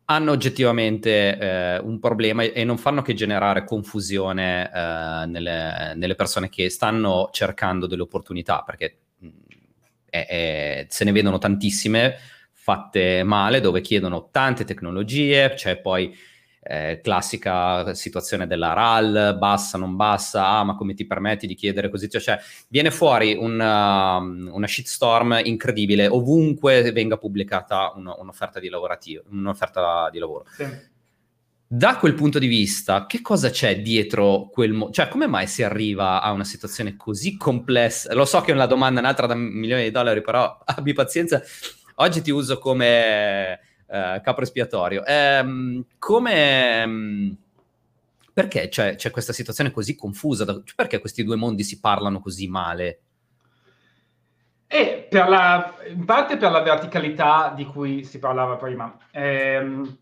[0.07, 6.49] hanno oggettivamente eh, un problema e non fanno che generare confusione eh, nelle, nelle, persone
[6.49, 9.29] che stanno cercando delle opportunità, perché mh,
[10.09, 12.17] è, se ne vedono tantissime
[12.63, 16.17] fatte male, dove chiedono tante tecnologie, c'è poi
[16.63, 21.91] eh, classica situazione della RAL, bassa, non bassa, ah ma come ti permetti di chiedere
[21.91, 22.39] così, cioè, cioè
[22.69, 30.21] viene fuori una, um, una shitstorm incredibile ovunque venga pubblicata un, un'offerta, di un'offerta di
[30.21, 30.45] lavoro.
[30.55, 30.91] Sì.
[31.67, 34.73] Da quel punto di vista, che cosa c'è dietro quel...
[34.73, 38.13] Mo- cioè, come mai si arriva a una situazione così complessa?
[38.15, 41.43] Lo so che è una domanda un'altra da milioni di dollari, però abbi pazienza.
[42.03, 45.05] Oggi ti uso come uh, capro espiatorio.
[45.07, 46.83] Um, come...
[46.85, 47.37] Um,
[48.33, 50.45] perché c'è, c'è, questa situazione così confusa?
[50.45, 53.01] Cioè, perché questi due mondi si parlano così male?
[54.67, 58.97] E la, in parte per la verticalità di cui si parlava prima.
[59.13, 59.99] Ehm,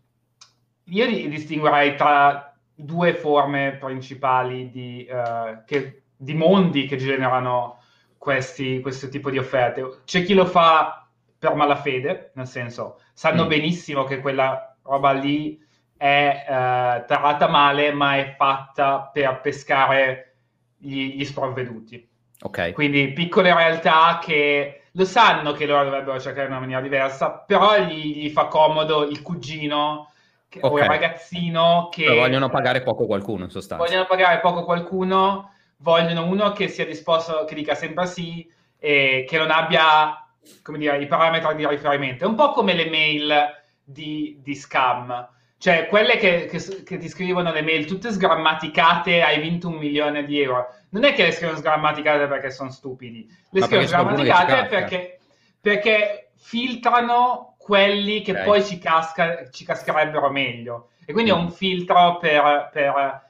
[0.85, 7.79] io distinguerei tra due forme principali di, uh, che, di mondi che generano
[8.17, 9.99] questi, questo tipo di offerte.
[10.03, 11.00] C'è chi lo fa
[11.41, 13.47] per malafede, nel senso, sanno mm.
[13.47, 15.59] benissimo che quella roba lì
[15.97, 20.35] è eh, tarata male, ma è fatta per pescare
[20.77, 22.07] gli, gli sprovveduti.
[22.43, 22.73] Ok.
[22.73, 27.75] Quindi piccole realtà che lo sanno che loro dovrebbero cercare in una maniera diversa, però
[27.79, 30.11] gli, gli fa comodo il cugino
[30.47, 30.71] che, okay.
[30.71, 32.03] o il ragazzino che...
[32.03, 33.83] Però vogliono pagare poco qualcuno, in sostanza.
[33.83, 39.37] Vogliono pagare poco qualcuno, vogliono uno che sia disposto, che dica sempre sì, e che
[39.39, 40.21] non abbia
[40.61, 42.25] come dire, i parametri di riferimento.
[42.25, 43.33] È un po' come le mail
[43.83, 45.29] di, di scam.
[45.57, 50.23] Cioè, quelle che, che, che, ti scrivono le mail tutte sgrammaticate, hai vinto un milione
[50.25, 50.73] di euro.
[50.89, 55.19] Non è che le scrivono sgrammaticate perché sono stupidi, le Ma scrivono sgrammaticate perché,
[55.59, 58.43] perché, filtrano quelli che okay.
[58.43, 60.89] poi ci, casca, ci, cascherebbero meglio.
[61.05, 61.35] E quindi mm.
[61.35, 63.29] è un filtro per, per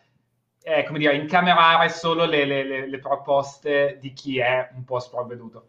[0.63, 4.99] eh, come dire, incamerare solo le, le, le, le proposte di chi è un po'
[4.99, 5.65] sprovveduto.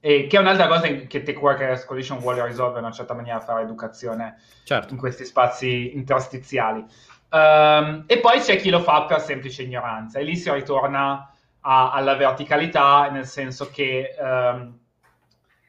[0.00, 3.40] E che è un'altra cosa che Tech Workers Coalition vuole risolvere in una certa maniera,
[3.40, 4.92] fare educazione certo.
[4.92, 6.84] in questi spazi interstiziali.
[7.30, 11.30] Um, e poi c'è chi lo fa per semplice ignoranza, e lì si ritorna
[11.60, 14.78] a, alla verticalità, nel senso che um,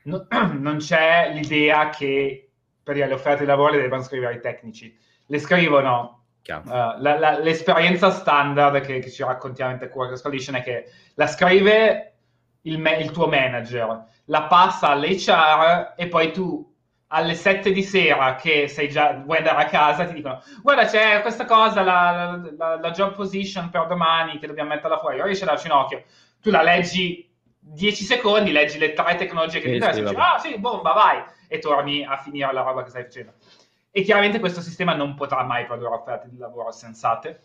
[0.03, 0.27] no,
[0.59, 2.49] non c'è l'idea che
[2.81, 6.17] per le offerte di lavoro le debbano scrivere i tecnici, le scrivono.
[6.49, 6.61] Uh,
[6.97, 11.27] la, la, l'esperienza standard che, che, ci raccontiamo in Tech Workers Coalition è che la
[11.27, 12.18] scrive
[12.61, 16.67] il, me, il tuo manager, la passa all'HR e poi tu
[17.11, 21.21] alle 7 di sera che sei già, vuoi andare a casa, ti dicono guarda c'è
[21.21, 25.45] questa cosa, la, la, la job position per domani che dobbiamo metterla fuori, ora esce
[25.45, 26.03] dal ginocchio,
[26.39, 27.27] tu la leggi
[27.59, 31.23] 10 secondi, leggi le tre tecnologie che sì, ti interessano, dici, ah sì, bomba, vai,
[31.47, 33.33] e torni a finire la roba che stai facendo.
[33.91, 37.41] E chiaramente questo sistema non potrà mai produrre offerte di lavoro sensate.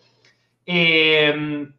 [0.63, 1.75] E ehm,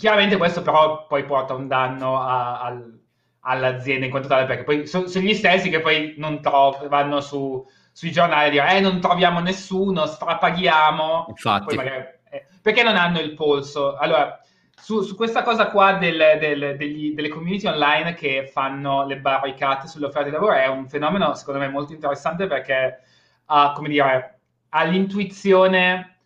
[0.00, 2.98] chiaramente questo però poi porta un danno a, al,
[3.40, 7.62] all'azienda in quanto tale, perché poi sono, gli stessi che poi non tro- vanno su,
[7.92, 11.26] sui giornali a dire eh non troviamo nessuno, strapaghiamo.
[11.28, 11.76] Infatti.
[11.76, 13.94] Magari, eh, perché non hanno il polso?
[13.96, 14.40] Allora,
[14.74, 19.86] su, su questa cosa qua del, del, degli, delle community online che fanno le barricate
[19.86, 23.00] sulle offerte di lavoro è un fenomeno secondo me molto interessante perché
[23.44, 24.38] ha, come dire,
[24.70, 26.19] ha l'intuizione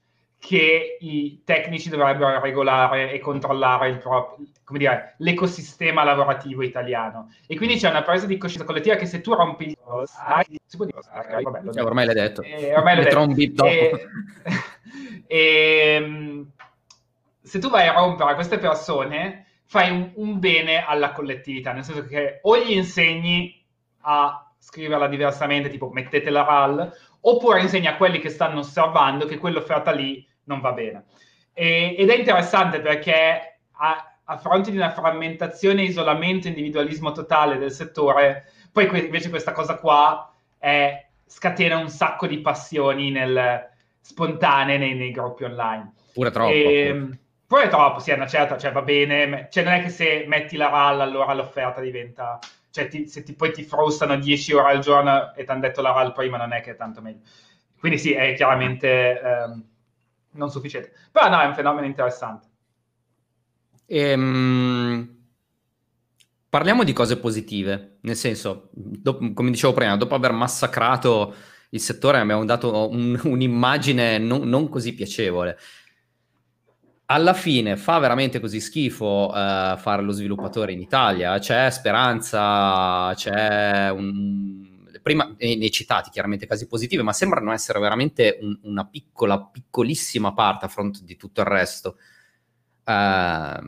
[0.44, 7.32] che i tecnici dovrebbero regolare e controllare il proprio, come dire, l'ecosistema lavorativo italiano.
[7.46, 9.76] E quindi c'è una presa di coscienza collettiva che se tu rompi il...
[10.18, 10.98] Ah, si può dire?
[10.98, 12.42] Okay, vabbè, eh, ormai l'hai detto.
[12.42, 13.20] Eh, ormai l'hai detto.
[13.20, 13.70] Un bip dopo.
[13.70, 14.08] E,
[15.26, 16.50] e, ehm,
[17.40, 22.04] se tu vai a rompere queste persone, fai un, un bene alla collettività, nel senso
[22.04, 23.64] che o gli insegni
[24.00, 26.92] a scriverla diversamente, tipo mettete la RAL,
[27.22, 31.04] oppure insegni a quelli che stanno osservando che quell'offerta lì non va bene.
[31.52, 37.70] E, ed è interessante perché a, a, fronte di una frammentazione, isolamento, individualismo totale del
[37.70, 43.68] settore, poi que- invece questa cosa qua è, scatena un sacco di passioni nel,
[44.00, 45.92] spontanee nei, nei, gruppi online.
[46.12, 46.52] Pure troppo.
[46.52, 47.08] E,
[47.46, 50.56] pure troppo, sì, è una certa, cioè va bene, cioè non è che se metti
[50.56, 52.38] la RAL allora l'offerta diventa
[52.74, 55.80] cioè ti, se ti, poi ti frustano 10 ore al giorno e ti hanno detto
[55.80, 57.20] la RAL prima non è che è tanto meglio.
[57.78, 59.64] Quindi sì, è chiaramente ehm,
[60.34, 60.92] non sufficiente.
[61.10, 62.48] Però no, è un fenomeno interessante.
[63.86, 65.16] Ehm,
[66.48, 71.34] parliamo di cose positive, nel senso, dopo, come dicevo prima, dopo aver massacrato
[71.70, 75.58] il settore abbiamo dato un, un'immagine non, non, così piacevole.
[77.06, 81.38] Alla fine fa veramente così schifo uh, fare lo sviluppatore in Italia?
[81.38, 84.63] C'è speranza, c'è un,
[85.04, 90.64] prima ne, citati chiaramente casi positivi, ma sembrano essere veramente un, una piccola, piccolissima parte
[90.64, 91.98] a fronte di tutto il resto.
[92.84, 93.60] Uh,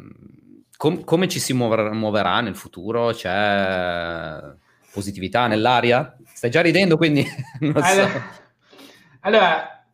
[0.79, 3.13] com- come ci si muover- muoverà nel futuro?
[3.13, 4.41] C'è
[4.91, 6.17] positività nell'aria?
[6.33, 7.27] Stai già ridendo, quindi
[7.75, 8.23] allora, so.
[9.21, 9.85] Allora,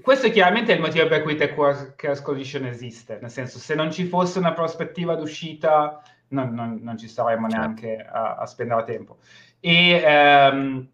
[0.00, 3.90] questo è chiaramente il motivo per cui Tech Workers Coalition esiste, nel senso, se non
[3.90, 7.64] ci fosse una prospettiva d'uscita, non, non, non ci staremmo certo.
[7.64, 9.18] neanche a, a spendere tempo.
[9.60, 10.88] E ehm,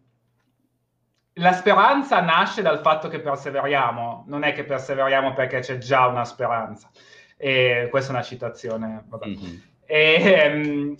[1.39, 6.23] la speranza nasce dal fatto che perseveriamo, non è che perseveriamo perché c'è già una
[6.23, 6.89] speranza.
[7.37, 9.05] E questa è una citazione.
[9.25, 9.55] Mm-hmm.
[9.85, 10.95] E, ehm,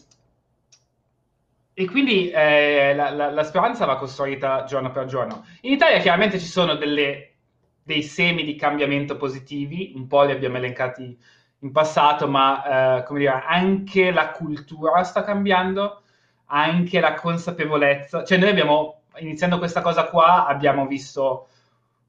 [1.73, 5.45] e, quindi eh, la, la, la, speranza va costruita giorno per giorno.
[5.61, 7.35] In Italia chiaramente ci sono delle,
[7.81, 11.17] dei semi di cambiamento positivi, un po' li abbiamo elencati
[11.59, 16.03] in passato, ma eh, come dire, anche la cultura sta cambiando
[16.47, 21.47] anche la consapevolezza, cioè noi abbiamo, iniziando questa cosa qua, abbiamo visto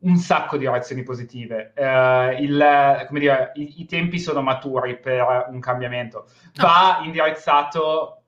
[0.01, 1.73] un sacco di reazioni positive.
[1.75, 6.29] Uh, il, dire, i, i, tempi sono maturi per un cambiamento.
[6.57, 8.23] Va indirizzato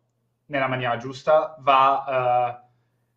[0.46, 2.66] nella maniera giusta, va uh,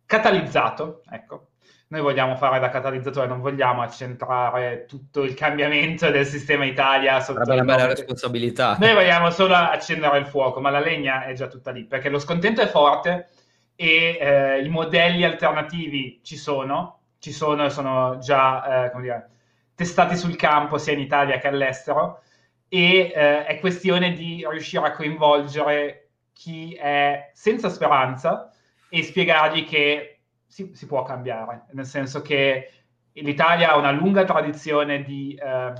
[0.06, 1.48] catalizzato, ecco,
[1.92, 7.42] noi vogliamo fare da catalizzatore, non vogliamo accentrare tutto il cambiamento del sistema Italia sotto
[7.52, 8.78] una bella responsabilità.
[8.80, 12.18] Noi vogliamo solo accendere il fuoco, ma la legna è già tutta lì, perché lo
[12.18, 13.28] scontento è forte
[13.76, 19.30] e eh, i modelli alternativi ci sono, ci sono e sono già, eh, come dire,
[19.74, 22.22] testati sul campo sia in Italia che all'estero
[22.68, 28.50] e eh, è questione di riuscire a coinvolgere chi è senza speranza
[28.88, 30.11] e spiegargli che
[30.52, 32.70] si, si, può cambiare, nel senso che
[33.12, 35.72] l'Italia ha una lunga tradizione di eh,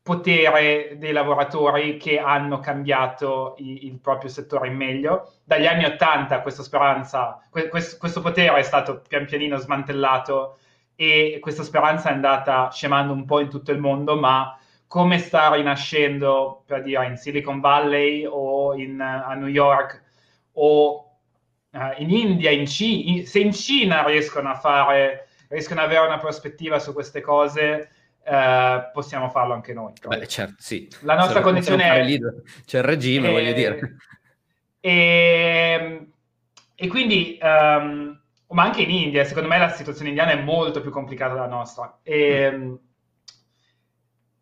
[0.00, 5.34] potere dei lavoratori che hanno cambiato i, il proprio settore in meglio.
[5.44, 10.56] Dagli anni Ottanta questa speranza, que, questo, questo potere è stato pian pianino smantellato
[10.94, 15.52] e questa speranza è andata scemando un po' in tutto il mondo, ma come sta
[15.52, 20.02] rinascendo, per dire, in Silicon Valley o in, a New York
[20.52, 21.09] o
[21.72, 26.18] uh, in India, in Cina, se in Cina riescono a fare, riescono ad avere una
[26.18, 27.90] prospettiva su queste cose,
[28.22, 29.92] eh, possiamo farlo anche noi.
[30.06, 30.88] Beh, certo, sì.
[31.00, 32.04] La nostra condizione è...
[32.04, 32.20] Lì,
[32.64, 33.32] c'è il regime, e...
[33.32, 33.96] voglio dire.
[34.78, 36.06] E,
[36.74, 40.90] e quindi, um, ma anche in India, secondo me la situazione indiana è molto più
[40.90, 41.98] complicata della nostra.
[42.02, 42.74] E, mm.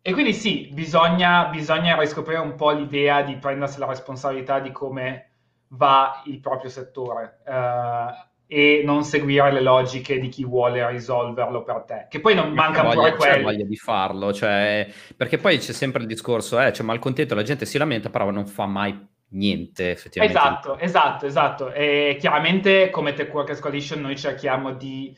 [0.01, 5.28] e quindi sì, bisogna, bisogna riscoprire un po' l'idea di prendersi la responsabilità di come
[5.69, 7.39] va il proprio settore.
[7.45, 12.07] Uh, e non seguire le logiche di chi vuole risolverlo per te.
[12.09, 13.33] Che poi non manca voglia, pure quello.
[13.33, 17.43] C'è voglia di farlo, cioè, perché poi c'è sempre il discorso, eh, c'è malcontento, la
[17.43, 20.39] gente si lamenta, però non fa mai niente effettivamente.
[20.39, 21.71] Esatto, esatto, esatto.
[21.73, 25.15] E chiaramente come Tech Workers Coalition noi cerchiamo di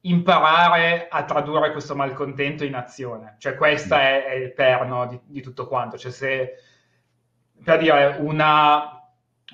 [0.00, 3.36] imparare a tradurre questo malcontento in azione.
[3.38, 3.98] Cioè questo mm.
[3.98, 5.96] è, è, il perno di, di tutto quanto.
[5.96, 6.54] Cioè se,
[7.62, 8.93] per dire, una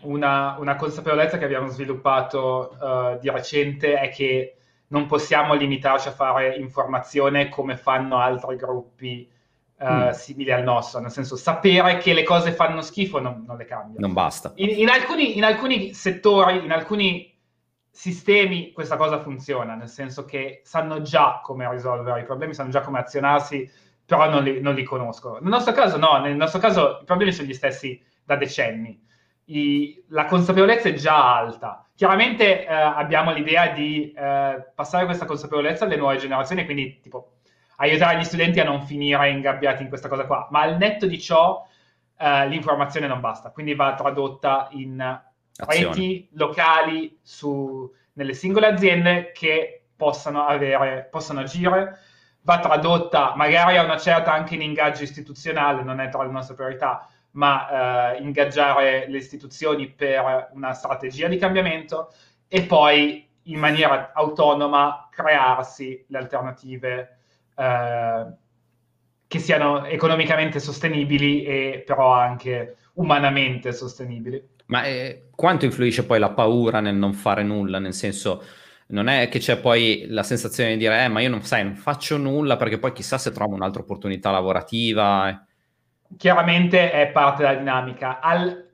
[0.03, 4.57] una, una consapevolezza che abbiamo sviluppato uh, di recente è che
[4.89, 9.29] non possiamo limitarci a fare informazione come fanno altri gruppi
[9.79, 10.09] uh, mm.
[10.11, 14.01] simili al nostro, nel senso sapere che le cose fanno schifo non, non le cambia.
[14.01, 14.53] Non basta.
[14.57, 17.33] In, in, alcuni, in alcuni settori, in alcuni
[17.91, 22.81] sistemi questa cosa funziona, nel senso che sanno già come risolvere i problemi, sanno già
[22.81, 23.71] come azionarsi,
[24.05, 25.35] però non li, non li conoscono.
[25.35, 29.09] Nel nostro caso no, nel nostro caso i problemi sono gli stessi da decenni
[29.51, 31.85] i, la consapevolezza è già alta.
[31.95, 37.33] Chiaramente eh, abbiamo l'idea di eh, passare questa consapevolezza alle nuove generazioni, quindi tipo
[37.77, 41.21] aiutare gli studenti a non finire ingabbiati in questa cosa qua, ma al netto di
[41.21, 41.67] ciò
[42.19, 45.21] eh, l'informazione non basta, quindi va tradotta in
[45.67, 51.99] reti locali su, nelle singole aziende che possano, avere, possano agire,
[52.43, 56.55] va tradotta magari a una certa anche in ingaggio istituzionale, non è tra le nostre
[56.55, 62.13] priorità, ma eh, ingaggiare le istituzioni per una strategia di cambiamento
[62.49, 67.19] e poi in maniera autonoma crearsi le alternative
[67.55, 68.27] eh,
[69.27, 74.43] che siano economicamente sostenibili e però anche umanamente sostenibili.
[74.67, 77.79] Ma eh, quanto influisce poi la paura nel non fare nulla?
[77.79, 78.43] Nel senso,
[78.89, 81.77] non è che c'è poi la sensazione di dire, eh, ma io non, sai, non
[81.77, 85.45] faccio nulla perché poi chissà se trovo un'altra opportunità lavorativa
[86.17, 88.21] chiaramente è parte della dinamica.
[88.21, 88.69] Al,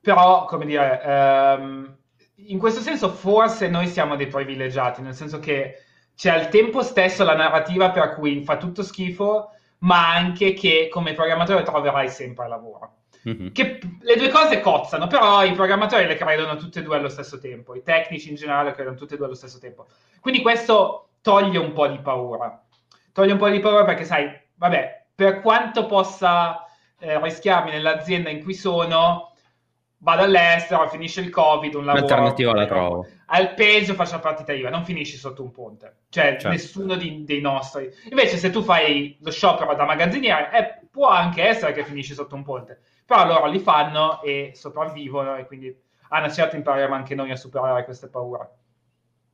[0.00, 1.96] però, come dire, ehm,
[2.36, 5.76] in questo senso forse noi siamo dei privilegiati, nel senso che
[6.14, 11.14] c'è al tempo stesso la narrativa per cui fa tutto schifo, ma anche che come
[11.14, 12.96] programmatore troverai sempre lavoro.
[13.28, 13.52] Mm-hmm.
[13.52, 17.38] Che le due cose cozzano, però i programmatori le credono tutte e due allo stesso
[17.38, 19.86] tempo, i tecnici in generale le credono tutte e due allo stesso tempo.
[20.20, 22.60] Quindi questo toglie un po' di paura.
[23.12, 26.66] Toglie un po' di paura perché, sai, vabbè, per quanto possa
[27.02, 29.32] eh, rischiarmi nell'azienda in cui sono,
[29.98, 32.06] vado all'estero, finisce il Covid, un lavoro...
[32.06, 33.06] L'alternativa la trovo.
[33.26, 35.96] Al peggio faccio la partita IVA, non finisci sotto un ponte.
[36.08, 36.48] Cioè, certo.
[36.48, 37.90] nessuno di, dei nostri.
[38.10, 42.34] Invece, se tu fai lo sciopero da magazziniere, eh, può anche essere che finisci sotto
[42.34, 42.80] un ponte.
[43.04, 45.74] Però loro li fanno e sopravvivono e quindi
[46.08, 48.50] a una certa impareremo anche noi a superare queste paure.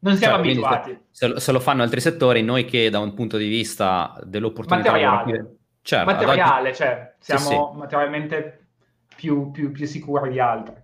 [0.00, 0.98] Non siamo cioè, abituati.
[1.10, 5.57] Se, se, lo fanno altri settori, noi che da un punto di vista dell'opportunità materiale,
[5.88, 6.76] certo, materiale oggi...
[6.76, 7.78] cioè siamo sì, sì.
[7.78, 8.66] materialmente
[9.16, 10.74] più, più, più, sicuri di altri.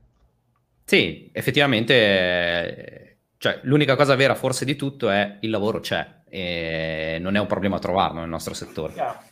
[0.83, 7.37] Sì, effettivamente, cioè, l'unica cosa vera forse di tutto è il lavoro c'è e non
[7.37, 8.95] è un problema trovarlo nel nostro settore.
[8.95, 9.23] Chiaro.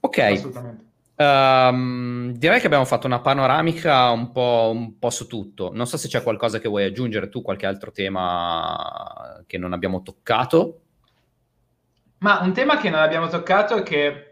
[0.00, 0.18] Ok.
[0.18, 0.84] Assolutamente.
[1.16, 5.70] Um, direi che abbiamo fatto una panoramica un po', un po', su tutto.
[5.72, 10.02] Non so se c'è qualcosa che vuoi aggiungere tu, qualche altro tema che non abbiamo
[10.02, 10.80] toccato.
[12.18, 14.25] Ma un tema che non abbiamo toccato è che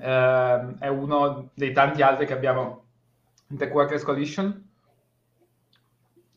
[0.00, 2.84] eh, è uno dei tanti altri che abbiamo
[3.48, 4.66] in Tech Workers Coalition,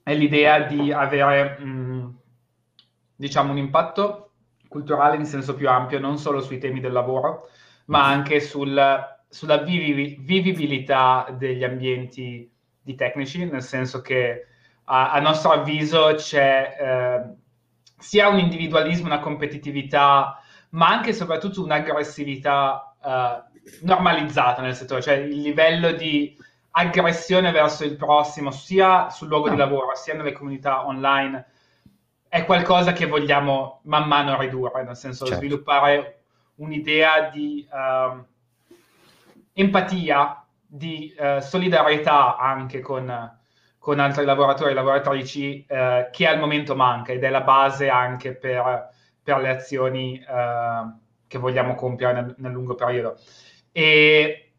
[0.04, 2.10] è l'idea di avere, mh, mm,
[3.16, 4.32] diciamo, un impatto
[4.68, 7.50] culturale in senso più ampio, non solo sui temi del lavoro,
[7.86, 8.18] ma mm-hmm.
[8.18, 8.80] anche sul,
[9.28, 12.50] sulla vivi- vivibilità degli ambienti
[12.82, 14.48] di tecnici, nel senso che
[14.86, 17.36] a, a nostro avviso c'è eh,
[17.98, 23.51] sia un individualismo, una competitività, ma anche e soprattutto un'aggressività eh,
[23.82, 26.38] normalizzata nel settore, cioè il livello di
[26.72, 29.66] aggressione verso il prossimo, sia sul luogo di ah.
[29.66, 31.46] lavoro, sia nelle comunità online,
[32.28, 35.42] è qualcosa che vogliamo man mano ridurre, nel senso certo.
[35.42, 36.24] sviluppare
[36.56, 38.24] un'idea di uh,
[39.54, 43.38] empatia, di uh, solidarietà anche con,
[43.78, 48.34] con, altri lavoratori e lavoratrici uh, che al momento manca ed è la base anche
[48.34, 48.90] per,
[49.22, 53.18] per le azioni eh, che vogliamo compiere nel, nel lungo periodo.
[53.72, 54.52] E,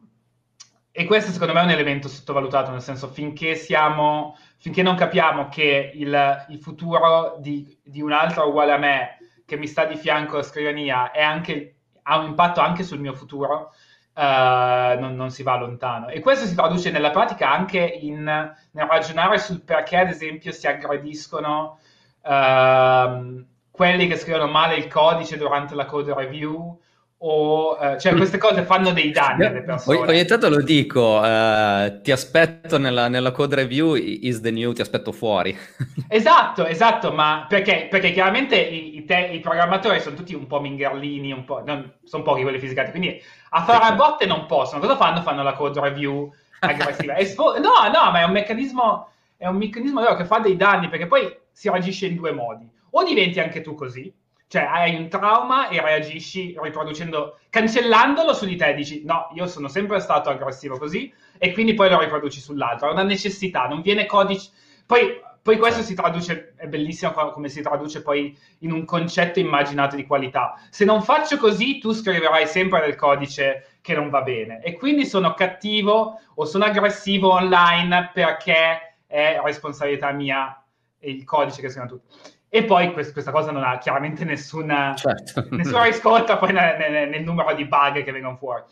[0.90, 5.48] e, questo secondo me è un elemento sottovalutato, nel senso finché siamo, finché non capiamo
[5.48, 9.96] che il, il futuro di, di un altro uguale a me, che mi sta di
[9.96, 13.72] fianco alla scrivania, anche ha un impatto anche sul mio futuro,
[14.14, 16.08] uh, non, non, si va lontano.
[16.08, 20.66] E questo si traduce nella pratica anche in, nel ragionare sul perché, ad esempio, si
[20.66, 21.78] aggrediscono
[22.22, 26.80] uh, quelli che scrivono male il codice durante la code review
[27.24, 29.98] o uh, cioè queste cose fanno dei danni alle persone.
[29.98, 34.80] Ogni tanto lo dico, uh, ti aspetto nella, nella, code review, is the new, ti
[34.80, 35.56] aspetto fuori.
[36.08, 40.60] esatto, esatto, ma perché, perché chiaramente i, i, te, i, programmatori sono tutti un po'
[40.60, 44.80] mingerlini, un po', non, sono pochi quelli fisicati, quindi a fare a botte non possono.
[44.80, 45.22] Cosa fanno?
[45.22, 47.16] Fanno la code review aggressiva.
[47.18, 51.06] Espo- no, no, ma è un meccanismo, è un meccanismo che fa dei danni perché
[51.06, 52.68] poi si reagisce in due modi.
[52.94, 54.12] O diventi anche tu così,
[54.52, 59.66] cioè hai un trauma e reagisci riproducendo, cancellandolo su di te, dici no, io sono
[59.66, 62.90] sempre stato aggressivo così e quindi poi lo riproduci sull'altro.
[62.90, 64.50] È una necessità, non viene codice.
[64.84, 69.96] Poi, poi questo si traduce, è bellissimo come si traduce poi in un concetto immaginato
[69.96, 70.60] di qualità.
[70.68, 74.60] Se non faccio così, tu scriverai sempre del codice che non va bene.
[74.62, 80.62] E quindi sono cattivo o sono aggressivo online perché è responsabilità mia
[80.98, 82.40] il codice che scrivono tutti.
[82.54, 85.46] E poi quest- questa cosa non ha chiaramente nessuna, certo.
[85.56, 88.62] nessuna riscotta poi nel, nel, nel, numero di bug che vengono fuori.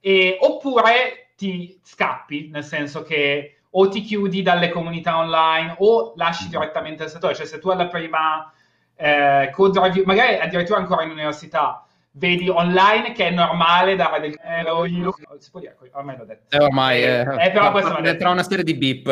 [0.00, 6.48] E, oppure ti scappi, nel senso che o ti chiudi dalle comunità online o lasci
[6.48, 7.34] direttamente il settore.
[7.34, 8.50] Cioè se tu alla prima
[8.94, 14.38] eh, code review, magari addirittura ancora in università, vedi online che è normale dare del...
[14.42, 16.56] Eh, io, si può dire, ormai l'ho detto.
[16.56, 19.08] Eh, ormai, eh, eh, però questo tra una serie di beep.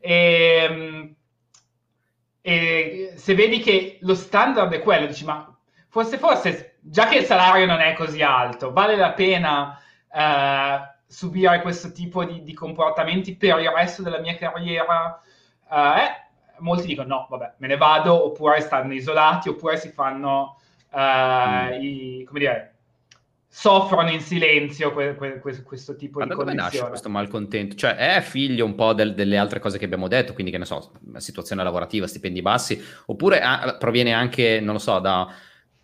[0.00, 1.15] e, ehm,
[2.48, 5.52] e se vedi che lo standard è quello, dici ma
[5.88, 9.76] forse, forse, già che il salario non è così alto, vale la pena
[10.12, 15.20] uh, subire questo tipo di, di, comportamenti per il resto della mia carriera?
[15.68, 16.28] Eh,
[16.58, 20.60] molti dicono no, vabbè, me ne vado, oppure stanno isolati, oppure si fanno,
[20.92, 21.82] uh, mm.
[21.82, 22.75] i, come dire,
[23.48, 26.60] soffrono in silenzio que- que- questo tipo Ma di condizione.
[26.60, 27.74] Ma nasce questo malcontento?
[27.74, 30.64] Cioè è figlio un po' del, delle altre cose che abbiamo detto, quindi che ne
[30.64, 35.26] so, situazione lavorativa, stipendi bassi, oppure ah, proviene anche, non lo so, da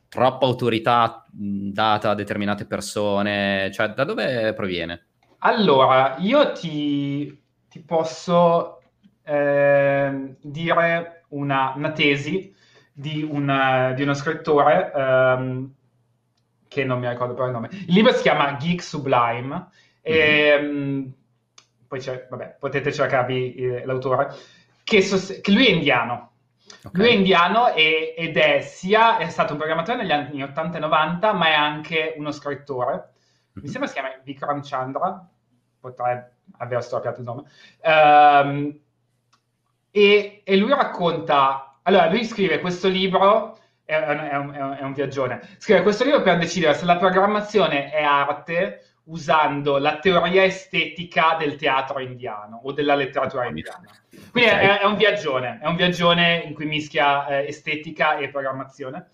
[0.08, 5.06] troppa autorità data a determinate persone, cioè da dove proviene?
[5.38, 8.82] Allora, io ti, ti posso
[9.22, 12.54] eh, dire una, una, tesi
[12.92, 15.72] di, una, di uno scrittore ehm,
[16.72, 17.68] che non mi ricordo però il nome.
[17.70, 19.68] Il libro si chiama Geek Sublime, mm-hmm.
[20.02, 21.12] e, um,
[21.86, 24.34] poi c'è, vabbè, potete cercarvi eh, l'autore,
[24.82, 26.30] che, sost- che, lui è indiano.
[26.84, 26.90] Okay.
[26.92, 30.80] Lui è indiano e, ed è sia è stato un programmatore negli anni 80 e
[30.80, 32.92] 90, ma è anche uno scrittore.
[32.92, 33.66] Mm-hmm.
[33.66, 35.28] Mi sembra si chiama Vikram Chandra,
[35.78, 37.42] potrebbe aver storpiato il nome.
[37.82, 38.80] Um,
[39.90, 45.40] e, e lui racconta, allora lui scrive questo libro è, è, un, è, un, viaggione.
[45.58, 51.56] Scrive questo libro per decidere se la programmazione è arte usando la teoria estetica del
[51.56, 53.90] teatro indiano o della letteratura indiana.
[54.30, 54.66] Quindi okay.
[54.66, 59.10] è, è, un viaggione, è un viaggione in cui mischia eh, estetica e programmazione.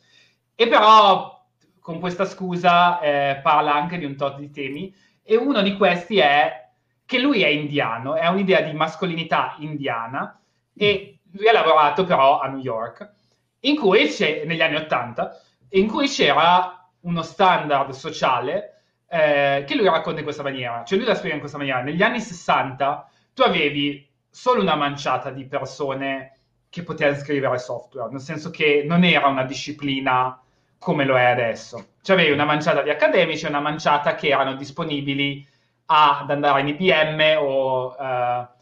[0.54, 1.46] E però
[1.80, 6.18] con questa scusa eh, parla anche di un tot di temi e uno di questi
[6.18, 6.68] è
[7.06, 10.38] che lui è indiano, è un'idea di mascolinità indiana
[10.76, 13.16] e lui ha lavorato però a New York
[13.60, 15.40] in cui c'è, negli anni 80,
[15.70, 21.06] in cui c'era uno standard sociale eh, che lui racconta in questa maniera, cioè lui
[21.06, 21.80] la spiega in questa maniera.
[21.80, 26.32] Negli anni 60 tu avevi solo una manciata di persone
[26.68, 30.40] che potevano scrivere software, nel senso che non era una disciplina
[30.78, 31.92] come lo è adesso.
[32.02, 35.46] Cioè avevi una manciata di accademici e una manciata che erano disponibili
[35.86, 37.96] ad andare in IBM o...
[37.98, 38.56] Uh,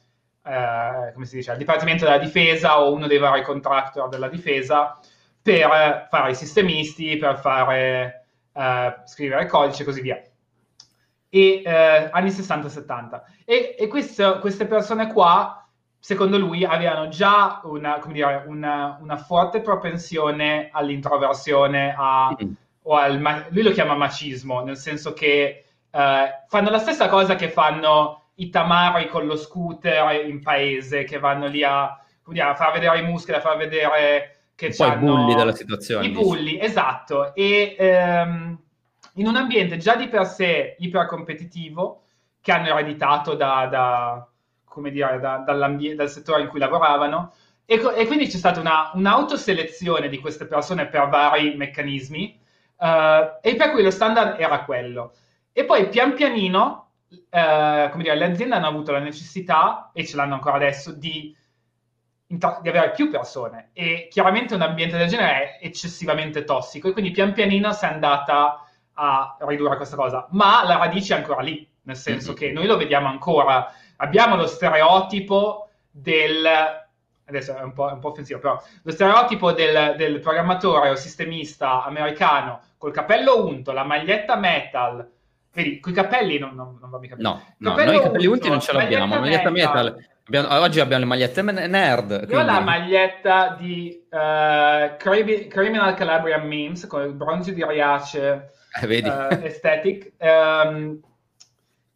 [0.47, 4.99] eh, come si dice, al Dipartimento della Difesa o uno dei vari contractor della difesa
[5.43, 10.23] per fare i sistemisti, per fare, eh, scrivere codice e così via.
[11.29, 13.23] E eh, anni 60-70.
[13.45, 15.69] E, e questo, queste persone qua,
[15.99, 22.53] secondo lui, avevano già una, dire, una, una forte propensione all'introversione, a, mm.
[22.83, 27.49] o al, lui lo chiama macismo, nel senso che eh, fanno la stessa cosa che
[27.49, 32.99] fanno i tamari con lo scooter in paese che vanno lì a, a far vedere
[32.99, 34.95] i muscoli, a far vedere che c'è.
[34.95, 36.07] i bulli della situazione.
[36.07, 37.35] I bulli, esatto.
[37.35, 38.59] E ehm,
[39.15, 42.03] in un ambiente già di per sé ipercompetitivo,
[42.41, 44.29] che hanno ereditato da, da
[44.65, 47.33] come dire, da, dal settore in cui lavoravano,
[47.65, 52.39] e, e quindi c'è stata una, un'autoselezione di queste persone per vari meccanismi,
[52.77, 52.87] uh,
[53.41, 55.13] e per cui lo standard era quello.
[55.53, 60.17] E poi pian pianino eh, come dire, le aziende hanno avuto la necessità, e ce
[60.17, 61.35] l'hanno ancora adesso, di,
[62.27, 63.71] di, avere più persone.
[63.73, 67.89] E chiaramente un ambiente del genere è eccessivamente tossico, e quindi pian pianino si è
[67.89, 68.61] andata
[68.95, 72.39] a ridurre questa cosa, ma la radice è ancora lì, nel senso mm-hmm.
[72.39, 76.85] che noi lo vediamo ancora, abbiamo lo stereotipo del
[77.27, 81.85] adesso è un po', un po offensivo, però lo stereotipo del, del, programmatore o sistemista
[81.85, 85.11] americano col capello unto, la maglietta metal,
[85.57, 87.29] vedi, con i capelli non, non, non va mica bene.
[87.29, 90.81] No, no noi i capelli unti non ce l'abbiamo, la maglietta metal, metal abbiamo, oggi
[90.81, 92.11] abbiamo le magliette nerd.
[92.11, 92.35] Io quindi...
[92.35, 94.97] ho la maglietta di uh,
[95.49, 98.51] Criminal Calabrian Memes con il bronzo di Riace
[98.81, 99.09] eh, vedi.
[99.09, 100.13] Uh, Aesthetic.
[100.19, 101.01] Um,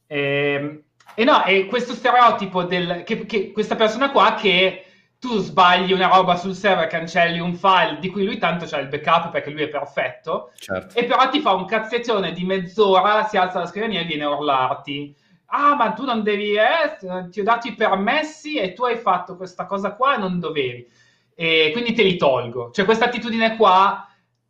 [0.06, 0.82] e,
[1.14, 4.86] e, no, è questo stereotipo del, che, che questa persona qua che
[5.20, 8.88] tu sbagli una roba sul server, cancelli un file di cui lui tanto c'ha il
[8.88, 10.98] backup perché lui è perfetto, certo.
[10.98, 14.30] e però ti fa un cazzettone di mezz'ora, si alza la scrivania e viene a
[14.30, 15.14] urlarti.
[15.52, 19.36] Ah, ma tu non devi, eh, ti ho dato i permessi e tu hai fatto
[19.36, 20.88] questa cosa qua e non dovevi.
[21.34, 22.70] E quindi te li tolgo.
[22.70, 24.08] Cioè, questa attitudine qua,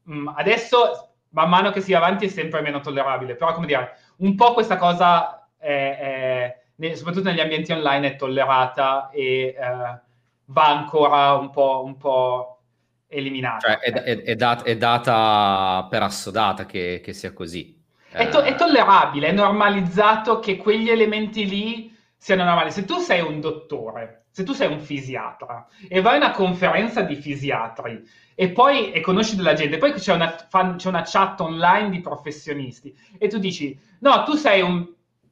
[0.09, 3.35] mm, adesso, man mano che si va avanti, è sempre meno tollerabile.
[3.35, 9.11] Però, come dire, un po' questa cosa, è, è, soprattutto negli ambienti online, è tollerata
[9.11, 9.57] e...
[9.59, 10.09] Eh,
[10.51, 12.61] va ancora un po', un po
[13.09, 13.69] eliminata.
[13.69, 17.79] Cioè, è, è, è, dat- è, data per assodata che, che sia così.
[18.11, 22.71] È, to- è, tollerabile, è normalizzato che quegli elementi lì siano normali.
[22.71, 27.03] Se tu sei un dottore, se tu sei un fisiatra e vai a una conferenza
[27.03, 28.03] di fisiatri
[28.35, 32.01] e poi e conosci della gente, poi c'è una, fan, c'è una chat online di
[32.01, 34.87] professionisti e tu dici, no, tu sei un...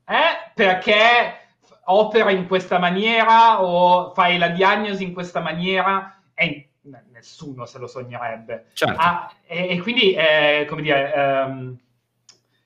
[0.06, 1.47] Eh, perché
[1.90, 6.70] opera in questa maniera o fai la diagnosi in questa maniera e
[7.12, 8.66] nessuno se lo sognerebbe.
[8.72, 9.00] Certo.
[9.00, 11.76] Ah, e, e, quindi, eh, come dire, um,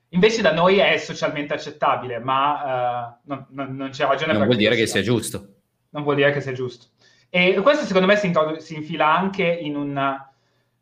[0.09, 4.57] invece da noi è socialmente accettabile, ma uh, non, non, non, c'è ragione non vuol
[4.57, 5.47] dire che sia giusto.
[5.89, 6.87] Non vuol dire che sia giusto.
[7.29, 10.21] E questo secondo me si, introdu- si infila anche in un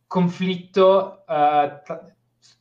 [0.06, 2.04] conflitto uh, tra,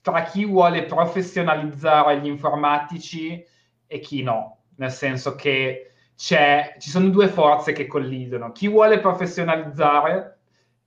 [0.00, 3.44] tra chi vuole professionalizzare gli informatici
[3.86, 8.52] e chi no nel senso che ci sono due forze che collidono.
[8.52, 10.38] Chi vuole professionalizzare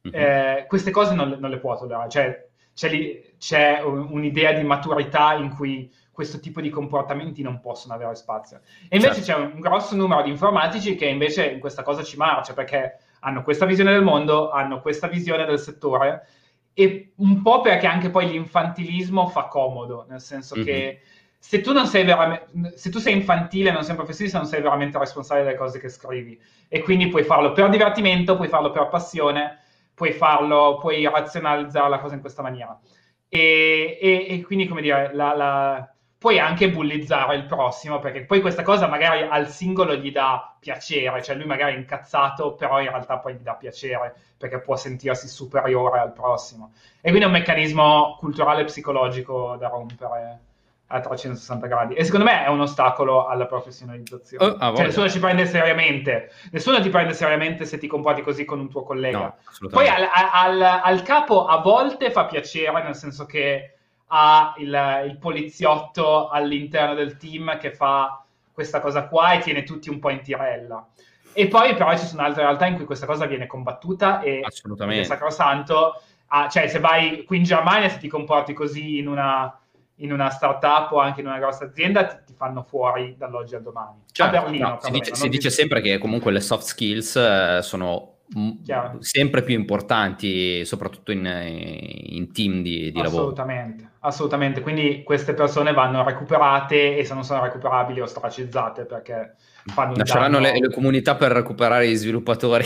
[0.07, 0.21] mm-hmm.
[0.21, 5.49] eh, queste cose non, non, le può tollerare, cioè c'è, c'è un'idea di maturità in
[5.55, 8.61] cui questo tipo di comportamenti non possono avere spazio.
[8.89, 9.41] E invece certo.
[9.41, 13.43] c'è un, grosso numero di informatici che invece in questa cosa ci marcia perché hanno
[13.43, 16.27] questa visione del mondo, hanno questa visione del settore
[16.73, 20.65] e un po' perché anche poi l'infantilismo fa comodo, nel senso mm-hmm.
[20.65, 21.01] che
[21.45, 25.57] se tu se tu sei infantile, non sei un professionista, non sei veramente responsabile delle
[25.57, 26.41] cose che scrivi.
[26.69, 29.59] E quindi puoi farlo per divertimento, puoi farlo per passione,
[29.93, 32.79] puoi farlo, puoi razionalizzare la cosa in questa maniera.
[33.27, 38.39] E, e, e quindi, come dire, la, la, puoi anche bullizzare il prossimo, perché poi
[38.39, 42.87] questa cosa magari al singolo gli dà piacere, cioè lui magari è incazzato, però in
[42.87, 46.71] realtà poi gli dà piacere, perché può sentirsi superiore al prossimo.
[47.01, 50.51] E quindi è un meccanismo culturale e psicologico da rompere
[50.93, 51.93] a 360 gradi.
[51.95, 54.45] E secondo me è un ostacolo alla professionalizzazione.
[54.45, 56.31] Oh, ah, cioè, nessuno ci prende seriamente.
[56.51, 59.35] Nessuno ti prende seriamente se ti comporti così con un tuo collega.
[59.59, 63.73] No, Poi al, al, al, capo a volte fa piacere, nel senso che
[64.07, 69.89] ha il, il, poliziotto all'interno del team che fa questa cosa qua e tiene tutti
[69.89, 70.87] un po' in tirella.
[71.33, 75.01] E poi però ci sono altre realtà in cui questa cosa viene combattuta e Assolutamente.
[75.01, 75.99] è sacrosanto.
[76.27, 79.57] Ah, cioè, se vai qui in Germania, se ti comporti così in una
[79.97, 83.61] in una startup o anche in una grossa azienda ti, ti fanno fuori dall'oggi al
[83.61, 84.03] domani.
[84.11, 88.13] Certo, Berlino, no, si, dice, si dice, sempre che comunque le soft skills eh, sono
[88.35, 93.97] m- sempre più importanti, soprattutto in, in team di, di assolutamente, lavoro.
[93.99, 100.39] Assolutamente, quindi queste persone vanno recuperate e se non sono recuperabili ostracizzate perché fanno Lasceranno
[100.39, 100.53] danno...
[100.53, 102.65] le, le comunità per recuperare gli sviluppatori.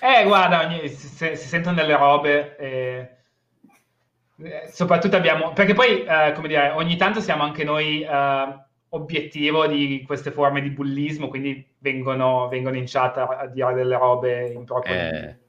[0.00, 2.56] eh, guarda, ogni, si, si, sentono delle robe...
[2.58, 3.14] Eh,
[4.70, 8.58] soprattutto abbiamo, perché poi, eh, come dire, ogni tanto siamo anche noi eh,
[8.90, 14.52] obiettivo di queste forme di bullismo, quindi vengono, vengono in chat a, dire delle robe
[14.52, 15.40] improprie.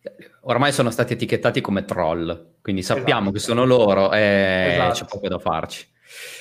[0.00, 3.32] Eh, ormai sono stati etichettati come troll, quindi sappiamo esatto.
[3.32, 4.92] che sono loro e esatto.
[4.92, 5.94] c'è poco da farci.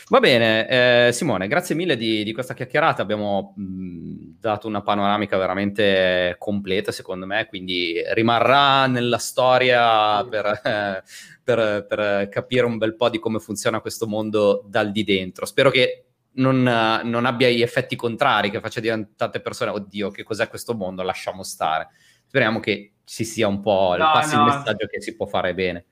[0.07, 3.01] Va bene, eh, Simone, grazie mille di, di, questa chiacchierata.
[3.01, 10.29] Abbiamo mh, dato una panoramica veramente completa, secondo me, quindi rimarrà nella storia sì.
[10.29, 11.03] per, eh,
[11.43, 15.45] per, per, capire un bel po' di come funziona questo mondo dal di dentro.
[15.45, 20.09] Spero che non, non abbia gli effetti contrari, che faccia dire a tante persone, oddio,
[20.11, 21.89] che cos'è questo mondo, lasciamo stare.
[22.27, 24.45] Speriamo che ci sia un po', no, passi no.
[24.45, 25.85] il messaggio che si può fare bene.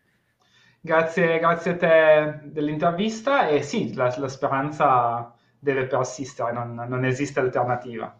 [0.85, 7.39] Grazie, grazie a te dell'intervista e sì, la, la speranza deve persistere, non, non, esiste
[7.39, 8.13] alternativa.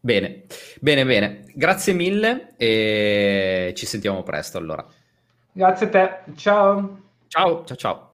[0.00, 0.46] Bene,
[0.80, 1.44] bene, bene.
[1.54, 4.84] Grazie mille e ci sentiamo presto allora.
[5.52, 7.00] Grazie a te, ciao.
[7.28, 8.08] Ciao, ciao, ciao.